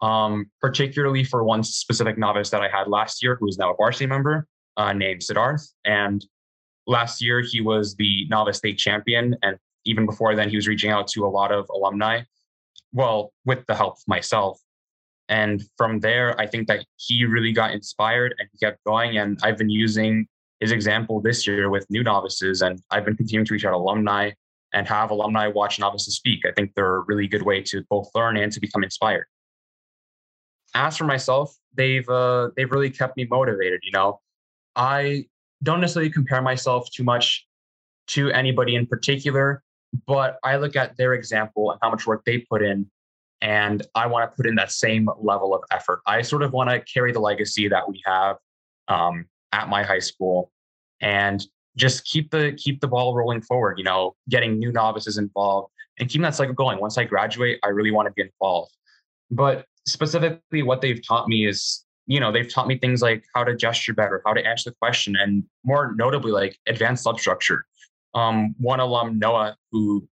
um, 0.00 0.50
particularly 0.60 1.24
for 1.24 1.44
one 1.44 1.62
specific 1.62 2.16
novice 2.16 2.50
that 2.50 2.62
I 2.62 2.68
had 2.68 2.88
last 2.88 3.22
year, 3.22 3.36
who 3.38 3.48
is 3.48 3.58
now 3.58 3.72
a 3.72 3.76
varsity 3.76 4.06
member, 4.06 4.46
uh, 4.76 4.92
named 4.92 5.20
Siddharth. 5.20 5.68
And 5.84 6.24
last 6.86 7.20
year, 7.20 7.40
he 7.40 7.60
was 7.60 7.94
the 7.96 8.26
novice 8.28 8.58
state 8.58 8.78
champion. 8.78 9.36
And 9.42 9.56
even 9.84 10.06
before 10.06 10.34
then, 10.34 10.48
he 10.48 10.56
was 10.56 10.66
reaching 10.66 10.90
out 10.90 11.08
to 11.08 11.26
a 11.26 11.28
lot 11.28 11.52
of 11.52 11.66
alumni 11.74 12.22
well, 12.96 13.32
with 13.44 13.64
the 13.66 13.74
help 13.74 13.94
of 13.94 14.02
myself. 14.08 14.58
And 15.28 15.62
from 15.76 16.00
there, 16.00 16.40
I 16.40 16.46
think 16.46 16.66
that 16.68 16.86
he 16.96 17.24
really 17.24 17.52
got 17.52 17.72
inspired 17.72 18.34
and 18.38 18.48
he 18.50 18.58
kept 18.58 18.82
going. 18.84 19.18
And 19.18 19.38
I've 19.42 19.58
been 19.58 19.68
using 19.68 20.26
his 20.60 20.72
example 20.72 21.20
this 21.20 21.46
year 21.46 21.68
with 21.68 21.84
new 21.90 22.02
novices, 22.02 22.62
and 22.62 22.80
I've 22.90 23.04
been 23.04 23.16
continuing 23.16 23.44
to 23.46 23.52
reach 23.52 23.66
out 23.66 23.74
alumni 23.74 24.30
and 24.72 24.88
have 24.88 25.10
alumni 25.10 25.46
watch 25.46 25.78
novices 25.78 26.16
speak. 26.16 26.46
I 26.46 26.52
think 26.52 26.72
they're 26.74 26.96
a 26.96 27.00
really 27.00 27.26
good 27.26 27.42
way 27.42 27.60
to 27.64 27.84
both 27.90 28.08
learn 28.14 28.38
and 28.38 28.50
to 28.52 28.60
become 28.60 28.82
inspired. 28.82 29.26
As 30.74 30.96
for 30.96 31.04
myself, 31.04 31.54
they've 31.74 32.08
uh, 32.08 32.50
they've 32.56 32.70
really 32.70 32.90
kept 32.90 33.16
me 33.18 33.26
motivated. 33.30 33.80
You 33.82 33.92
know, 33.92 34.20
I 34.74 35.26
don't 35.62 35.80
necessarily 35.80 36.10
compare 36.10 36.40
myself 36.40 36.88
too 36.90 37.04
much 37.04 37.46
to 38.08 38.30
anybody 38.30 38.74
in 38.74 38.86
particular 38.86 39.62
but 40.06 40.38
I 40.42 40.56
look 40.56 40.76
at 40.76 40.96
their 40.96 41.14
example 41.14 41.70
and 41.70 41.78
how 41.82 41.90
much 41.90 42.06
work 42.06 42.24
they 42.24 42.38
put 42.38 42.62
in, 42.62 42.90
and 43.40 43.86
I 43.94 44.06
want 44.06 44.30
to 44.30 44.36
put 44.36 44.46
in 44.46 44.54
that 44.56 44.72
same 44.72 45.08
level 45.18 45.54
of 45.54 45.62
effort. 45.70 46.00
I 46.06 46.22
sort 46.22 46.42
of 46.42 46.52
want 46.52 46.70
to 46.70 46.80
carry 46.80 47.12
the 47.12 47.20
legacy 47.20 47.68
that 47.68 47.88
we 47.88 48.02
have 48.04 48.36
um, 48.88 49.26
at 49.52 49.68
my 49.68 49.82
high 49.82 49.98
school, 49.98 50.50
and 51.00 51.44
just 51.76 52.04
keep 52.04 52.30
the 52.30 52.52
keep 52.56 52.80
the 52.80 52.88
ball 52.88 53.14
rolling 53.14 53.42
forward. 53.42 53.78
You 53.78 53.84
know, 53.84 54.14
getting 54.28 54.58
new 54.58 54.72
novices 54.72 55.18
involved 55.18 55.72
and 55.98 56.08
keeping 56.08 56.22
that 56.22 56.34
cycle 56.34 56.54
going. 56.54 56.78
Once 56.78 56.98
I 56.98 57.04
graduate, 57.04 57.58
I 57.62 57.68
really 57.68 57.90
want 57.90 58.06
to 58.06 58.12
be 58.12 58.22
involved. 58.22 58.76
But 59.30 59.66
specifically, 59.86 60.62
what 60.62 60.80
they've 60.80 61.00
taught 61.06 61.28
me 61.28 61.46
is 61.46 61.84
you 62.06 62.20
know 62.20 62.32
they've 62.32 62.52
taught 62.52 62.68
me 62.68 62.78
things 62.78 63.02
like 63.02 63.24
how 63.34 63.44
to 63.44 63.54
gesture 63.56 63.92
better 63.92 64.22
how 64.24 64.32
to 64.32 64.44
answer 64.46 64.70
the 64.70 64.76
question 64.80 65.16
and 65.16 65.44
more 65.64 65.94
notably 65.96 66.30
like 66.30 66.56
advanced 66.66 67.02
substructure 67.02 67.66
um, 68.16 68.54
one 68.58 68.80
alum, 68.80 69.18
Noah, 69.18 69.56
who 69.70 70.08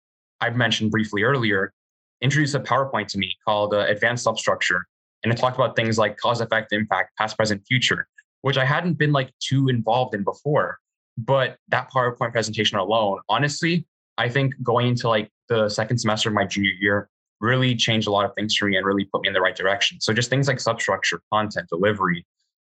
I've 0.41 0.55
mentioned 0.55 0.89
briefly 0.89 1.23
earlier, 1.23 1.73
introduced 2.21 2.55
a 2.55 2.59
PowerPoint 2.59 3.07
to 3.07 3.17
me 3.17 3.35
called 3.45 3.73
uh, 3.73 3.85
Advanced 3.87 4.23
Substructure. 4.23 4.87
And 5.23 5.33
it 5.33 5.35
talked 5.35 5.57
about 5.57 5.75
things 5.75 5.97
like 5.97 6.17
cause, 6.17 6.39
effect, 6.39 6.71
impact, 6.71 7.15
past, 7.17 7.35
present, 7.35 7.61
future, 7.67 8.07
which 8.41 8.57
I 8.57 8.63
hadn't 8.63 8.93
been 8.93 9.11
like 9.11 9.31
too 9.39 9.67
involved 9.67 10.15
in 10.15 10.23
before. 10.23 10.79
But 11.17 11.57
that 11.67 11.91
PowerPoint 11.91 12.31
presentation 12.31 12.77
alone, 12.77 13.19
honestly, 13.27 13.85
I 14.17 14.29
think 14.29 14.53
going 14.63 14.87
into 14.87 15.09
like 15.09 15.29
the 15.49 15.67
second 15.67 15.97
semester 15.97 16.29
of 16.29 16.35
my 16.35 16.45
junior 16.45 16.71
year 16.79 17.09
really 17.41 17.75
changed 17.75 18.07
a 18.07 18.11
lot 18.11 18.25
of 18.25 18.31
things 18.35 18.55
for 18.55 18.67
me 18.67 18.77
and 18.77 18.85
really 18.85 19.05
put 19.05 19.21
me 19.21 19.27
in 19.27 19.33
the 19.33 19.41
right 19.41 19.55
direction. 19.55 19.99
So 19.99 20.13
just 20.13 20.29
things 20.29 20.47
like 20.47 20.61
substructure, 20.61 21.21
content, 21.31 21.67
delivery, 21.69 22.25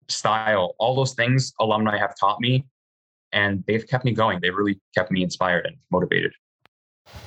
style, 0.09 0.75
all 0.79 0.97
those 0.97 1.15
things 1.15 1.53
alumni 1.61 1.97
have 1.97 2.15
taught 2.19 2.41
me 2.41 2.67
and 3.33 3.65
they've 3.67 3.87
kept 3.87 4.05
me 4.05 4.13
going. 4.13 4.41
They 4.41 4.51
really 4.51 4.81
kept 4.95 5.11
me 5.11 5.23
inspired 5.23 5.67
and 5.67 5.77
motivated. 5.91 6.33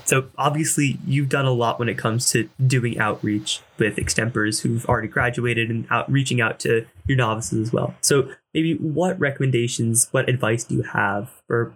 So 0.06 0.30
obviously, 0.38 0.98
you've 1.06 1.30
done 1.30 1.46
a 1.46 1.52
lot 1.52 1.80
when 1.80 1.90
it 1.90 1.98
comes 1.98 2.32
to 2.32 2.50
doing 2.66 2.98
outreach 2.98 3.62
with 3.78 3.98
extempers 3.98 4.62
who've 4.62 4.86
already 4.86 5.08
graduated 5.08 5.70
and 5.70 5.86
out 5.90 6.10
reaching 6.12 6.42
out 6.42 6.60
to 6.62 6.86
your 7.08 7.18
novices 7.18 7.68
as 7.68 7.74
well. 7.74 7.94
So 8.02 8.30
maybe 8.54 8.76
what 8.76 9.20
recommendations, 9.20 10.08
what 10.12 10.30
advice 10.30 10.64
do 10.64 10.76
you 10.76 10.84
have 10.84 11.30
for 11.48 11.76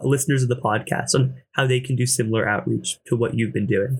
listeners 0.00 0.42
of 0.42 0.48
the 0.48 0.56
podcast 0.56 1.14
on 1.14 1.34
how 1.52 1.66
they 1.66 1.80
can 1.80 1.96
do 1.96 2.06
similar 2.06 2.48
outreach 2.48 2.98
to 3.06 3.16
what 3.16 3.34
you've 3.34 3.52
been 3.52 3.66
doing? 3.66 3.98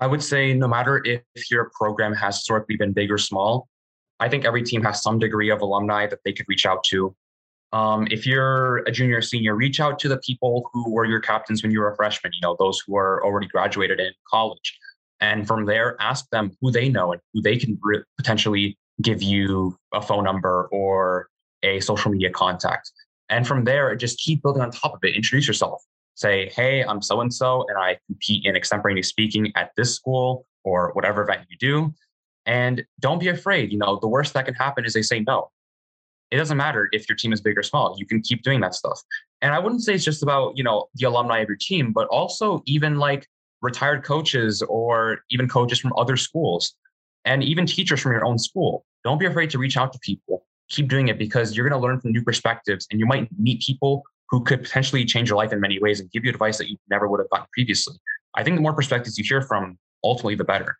I 0.00 0.06
would 0.06 0.22
say 0.22 0.52
no 0.52 0.68
matter 0.68 1.02
if 1.04 1.50
your 1.50 1.70
program 1.74 2.12
has 2.14 2.36
historically 2.36 2.76
been 2.76 2.92
big 2.92 3.10
or 3.10 3.18
small, 3.18 3.68
I 4.20 4.28
think 4.28 4.44
every 4.44 4.62
team 4.62 4.82
has 4.82 5.02
some 5.02 5.18
degree 5.18 5.50
of 5.50 5.60
alumni 5.60 6.06
that 6.06 6.18
they 6.24 6.32
could 6.32 6.46
reach 6.48 6.66
out 6.66 6.84
to 6.84 7.14
um, 7.74 8.06
if 8.12 8.24
you're 8.24 8.78
a 8.86 8.92
junior 8.92 9.18
or 9.18 9.22
senior, 9.22 9.56
reach 9.56 9.80
out 9.80 9.98
to 9.98 10.08
the 10.08 10.18
people 10.18 10.70
who 10.72 10.88
were 10.92 11.04
your 11.04 11.18
captains 11.18 11.60
when 11.60 11.72
you 11.72 11.80
were 11.80 11.90
a 11.90 11.96
freshman, 11.96 12.32
you 12.32 12.40
know, 12.40 12.54
those 12.56 12.80
who 12.86 12.96
are 12.96 13.22
already 13.24 13.48
graduated 13.48 13.98
in 13.98 14.12
college. 14.30 14.78
And 15.20 15.44
from 15.44 15.66
there, 15.66 15.96
ask 16.00 16.30
them 16.30 16.56
who 16.60 16.70
they 16.70 16.88
know 16.88 17.10
and 17.10 17.20
who 17.32 17.42
they 17.42 17.56
can 17.56 17.76
re- 17.82 18.04
potentially 18.16 18.78
give 19.02 19.24
you 19.24 19.76
a 19.92 20.00
phone 20.00 20.22
number 20.22 20.68
or 20.70 21.28
a 21.64 21.80
social 21.80 22.12
media 22.12 22.30
contact. 22.30 22.92
And 23.28 23.44
from 23.44 23.64
there, 23.64 23.96
just 23.96 24.20
keep 24.20 24.42
building 24.42 24.62
on 24.62 24.70
top 24.70 24.94
of 24.94 25.00
it. 25.02 25.16
Introduce 25.16 25.48
yourself. 25.48 25.82
Say, 26.14 26.50
hey, 26.54 26.84
I'm 26.84 27.02
so 27.02 27.20
and 27.22 27.34
so, 27.34 27.66
and 27.68 27.76
I 27.76 27.98
compete 28.06 28.46
in 28.46 28.54
extemporaneous 28.54 29.08
speaking 29.08 29.50
at 29.56 29.72
this 29.76 29.96
school 29.96 30.46
or 30.62 30.92
whatever 30.92 31.22
event 31.22 31.48
you 31.50 31.56
do. 31.58 31.92
And 32.46 32.84
don't 33.00 33.18
be 33.18 33.28
afraid. 33.28 33.72
You 33.72 33.78
know, 33.78 33.98
the 34.00 34.06
worst 34.06 34.32
that 34.34 34.44
can 34.44 34.54
happen 34.54 34.84
is 34.84 34.92
they 34.92 35.02
say 35.02 35.24
no 35.26 35.50
it 36.34 36.38
doesn't 36.38 36.56
matter 36.56 36.88
if 36.90 37.08
your 37.08 37.14
team 37.14 37.32
is 37.32 37.40
big 37.40 37.56
or 37.56 37.62
small. 37.62 37.94
You 37.96 38.06
can 38.06 38.20
keep 38.20 38.42
doing 38.42 38.60
that 38.60 38.74
stuff. 38.74 39.00
And 39.40 39.54
I 39.54 39.60
wouldn't 39.60 39.84
say 39.84 39.94
it's 39.94 40.04
just 40.04 40.20
about, 40.20 40.58
you 40.58 40.64
know, 40.64 40.88
the 40.96 41.06
alumni 41.06 41.38
of 41.38 41.48
your 41.48 41.56
team, 41.56 41.92
but 41.92 42.08
also 42.08 42.60
even 42.66 42.98
like 42.98 43.28
retired 43.62 44.02
coaches 44.02 44.60
or 44.62 45.20
even 45.30 45.48
coaches 45.48 45.78
from 45.78 45.92
other 45.96 46.16
schools 46.16 46.74
and 47.24 47.44
even 47.44 47.66
teachers 47.66 48.00
from 48.00 48.10
your 48.10 48.24
own 48.24 48.38
school. 48.38 48.84
Don't 49.04 49.18
be 49.18 49.26
afraid 49.26 49.48
to 49.50 49.58
reach 49.58 49.76
out 49.76 49.92
to 49.92 49.98
people. 50.00 50.44
Keep 50.70 50.88
doing 50.88 51.06
it 51.06 51.18
because 51.18 51.56
you're 51.56 51.68
going 51.68 51.80
to 51.80 51.86
learn 51.86 52.00
from 52.00 52.10
new 52.10 52.22
perspectives 52.22 52.88
and 52.90 52.98
you 52.98 53.06
might 53.06 53.28
meet 53.38 53.62
people 53.62 54.02
who 54.28 54.42
could 54.42 54.64
potentially 54.64 55.04
change 55.04 55.28
your 55.28 55.38
life 55.38 55.52
in 55.52 55.60
many 55.60 55.78
ways 55.78 56.00
and 56.00 56.10
give 56.10 56.24
you 56.24 56.30
advice 56.30 56.58
that 56.58 56.68
you 56.68 56.76
never 56.90 57.06
would 57.06 57.20
have 57.20 57.30
gotten 57.30 57.46
previously. 57.52 57.94
I 58.34 58.42
think 58.42 58.56
the 58.56 58.62
more 58.62 58.72
perspectives 58.72 59.16
you 59.16 59.24
hear 59.24 59.40
from, 59.40 59.78
ultimately, 60.02 60.34
the 60.34 60.42
better. 60.42 60.78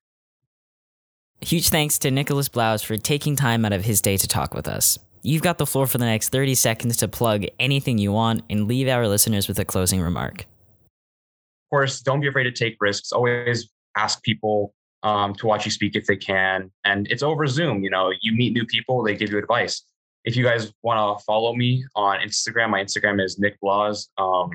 Huge 1.41 1.69
thanks 1.69 1.97
to 2.01 2.11
Nicholas 2.11 2.49
Blauz 2.49 2.85
for 2.85 2.97
taking 2.97 3.37
time 3.37 3.65
out 3.65 3.73
of 3.73 3.85
his 3.85 4.01
day 4.01 4.17
to 4.17 4.27
talk 4.27 4.53
with 4.53 4.67
us. 4.67 4.99
You've 5.27 5.41
got 5.41 5.57
the 5.57 5.65
floor 5.65 5.87
for 5.87 5.97
the 5.97 6.05
next 6.05 6.29
30 6.29 6.55
seconds 6.55 6.99
to 6.99 7.09
plug 7.09 7.47
anything 7.59 7.97
you 7.97 8.13
want 8.13 8.43
and 8.51 8.69
leave 8.69 8.89
our 8.89 9.09
listeners 9.09 9.49
with 9.49 9.59
a 9.59 9.65
closing 9.65 10.03
remark. 10.03 10.43
Of 10.43 11.71
course, 11.71 12.03
don't 12.03 12.21
be 12.21 12.29
afraid 12.29 12.45
to 12.45 12.53
take 12.53 12.77
risks. 12.79 13.11
Always 13.11 13.71
ask 13.97 14.23
people 14.23 14.75
um, 15.03 15.35
to 15.37 15.47
watch 15.47 15.65
you 15.65 15.71
speak 15.71 15.97
if 15.97 16.05
they 16.05 16.17
can. 16.17 16.71
And 16.85 17.11
it's 17.11 17.23
over 17.23 17.47
Zoom. 17.47 17.83
You 17.83 17.89
know, 17.89 18.13
you 18.21 18.35
meet 18.35 18.53
new 18.53 18.67
people, 18.67 19.03
they 19.03 19.17
give 19.17 19.31
you 19.31 19.39
advice. 19.39 19.87
If 20.27 20.37
you 20.37 20.45
guys 20.45 20.71
want 20.83 21.19
to 21.19 21.25
follow 21.25 21.55
me 21.55 21.87
on 21.97 22.19
Instagram, 22.19 22.69
my 22.69 22.85
Instagram 22.85 23.23
is 23.23 23.39
Nick 23.39 23.57
Blauz, 23.65 24.09
um, 24.19 24.51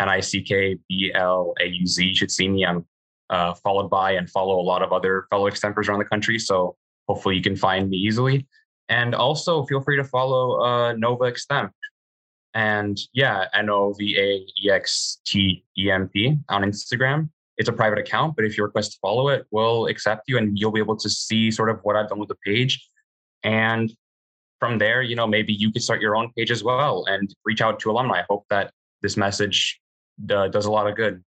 N 0.00 0.08
I 0.08 0.18
C 0.18 0.42
K 0.42 0.76
B 0.88 1.12
L 1.14 1.54
A 1.60 1.66
U 1.66 1.86
Z. 1.86 2.04
You 2.04 2.14
should 2.14 2.32
see 2.32 2.48
me. 2.48 2.66
I'm 2.66 2.84
uh, 3.30 3.54
followed 3.54 3.88
by 3.88 4.12
and 4.12 4.28
follow 4.28 4.60
a 4.60 4.62
lot 4.62 4.82
of 4.82 4.92
other 4.92 5.28
fellow 5.30 5.48
extempers 5.48 5.88
around 5.88 6.00
the 6.00 6.06
country. 6.06 6.40
So 6.40 6.76
hopefully 7.06 7.36
you 7.36 7.42
can 7.42 7.54
find 7.54 7.88
me 7.88 7.98
easily. 7.98 8.46
And 8.88 9.14
also 9.14 9.64
feel 9.66 9.80
free 9.80 9.96
to 9.96 10.04
follow 10.04 10.60
uh, 10.62 10.92
Nova 10.94 11.24
Extemp. 11.24 11.70
And 12.54 12.98
yeah, 13.12 13.44
N 13.54 13.68
O 13.70 13.92
V 13.92 14.16
A 14.18 14.46
E 14.62 14.70
X 14.70 15.20
T 15.26 15.64
E 15.76 15.90
M 15.90 16.08
P 16.08 16.38
on 16.48 16.62
Instagram. 16.62 17.28
It's 17.58 17.68
a 17.68 17.72
private 17.72 17.98
account, 17.98 18.36
but 18.36 18.44
if 18.44 18.56
you 18.56 18.64
request 18.64 18.92
to 18.92 18.98
follow 19.02 19.28
it, 19.28 19.44
we'll 19.50 19.86
accept 19.86 20.22
you 20.28 20.38
and 20.38 20.58
you'll 20.58 20.72
be 20.72 20.80
able 20.80 20.96
to 20.96 21.10
see 21.10 21.50
sort 21.50 21.70
of 21.70 21.80
what 21.82 21.96
I've 21.96 22.08
done 22.08 22.18
with 22.18 22.28
the 22.28 22.36
page. 22.46 22.88
And 23.42 23.92
from 24.60 24.78
there, 24.78 25.02
you 25.02 25.16
know, 25.16 25.26
maybe 25.26 25.52
you 25.52 25.72
could 25.72 25.82
start 25.82 26.00
your 26.00 26.16
own 26.16 26.30
page 26.36 26.50
as 26.50 26.64
well 26.64 27.04
and 27.06 27.32
reach 27.44 27.60
out 27.60 27.80
to 27.80 27.90
alumni. 27.90 28.20
I 28.20 28.24
hope 28.28 28.44
that 28.50 28.72
this 29.02 29.16
message 29.16 29.80
uh, 30.30 30.48
does 30.48 30.66
a 30.66 30.70
lot 30.70 30.86
of 30.88 30.96
good. 30.96 31.22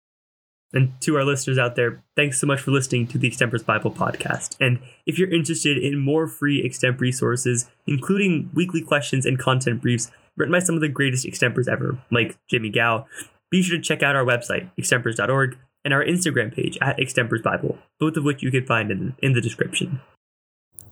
And 0.72 0.92
to 1.00 1.16
our 1.16 1.24
listeners 1.24 1.58
out 1.58 1.76
there, 1.76 2.02
thanks 2.14 2.40
so 2.40 2.46
much 2.46 2.60
for 2.60 2.70
listening 2.70 3.06
to 3.08 3.18
the 3.18 3.30
Extempors 3.30 3.64
Bible 3.64 3.90
podcast. 3.90 4.56
And 4.60 4.80
if 5.06 5.18
you're 5.18 5.32
interested 5.32 5.78
in 5.78 5.98
more 5.98 6.26
free 6.26 6.62
extemp 6.62 7.00
resources, 7.00 7.70
including 7.86 8.50
weekly 8.52 8.82
questions 8.82 9.24
and 9.24 9.38
content 9.38 9.80
briefs 9.80 10.10
written 10.36 10.52
by 10.52 10.58
some 10.58 10.74
of 10.74 10.80
the 10.82 10.88
greatest 10.88 11.26
extempors 11.26 11.68
ever, 11.68 11.98
like 12.10 12.38
Jimmy 12.48 12.70
Gow, 12.70 13.06
be 13.50 13.62
sure 13.62 13.78
to 13.78 13.82
check 13.82 14.02
out 14.02 14.14
our 14.14 14.24
website, 14.24 14.70
extempors.org, 14.78 15.56
and 15.84 15.94
our 15.94 16.04
Instagram 16.04 16.54
page 16.54 16.76
at 16.82 16.98
Extempors 16.98 17.42
Bible, 17.42 17.78
both 17.98 18.16
of 18.16 18.24
which 18.24 18.42
you 18.42 18.50
can 18.50 18.66
find 18.66 18.90
in, 18.90 19.14
in 19.22 19.32
the 19.32 19.40
description. 19.40 20.00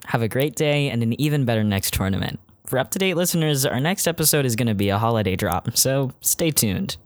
Have 0.07 0.23
a 0.23 0.29
great 0.29 0.55
day 0.55 0.89
and 0.89 1.03
an 1.03 1.21
even 1.21 1.45
better 1.45 1.65
next 1.65 1.93
tournament. 1.93 2.41
For 2.67 2.79
up 2.79 2.91
to 2.93 2.99
date 2.99 3.15
listeners, 3.15 3.67
our 3.67 3.81
next 3.81 4.07
episode 4.07 4.47
is 4.47 4.57
going 4.57 4.69
to 4.69 4.75
be 4.75 4.89
a 4.89 4.99
holiday 4.99 5.37
drop, 5.37 5.77
so 5.77 6.13
stay 6.21 6.51
tuned. 6.51 6.97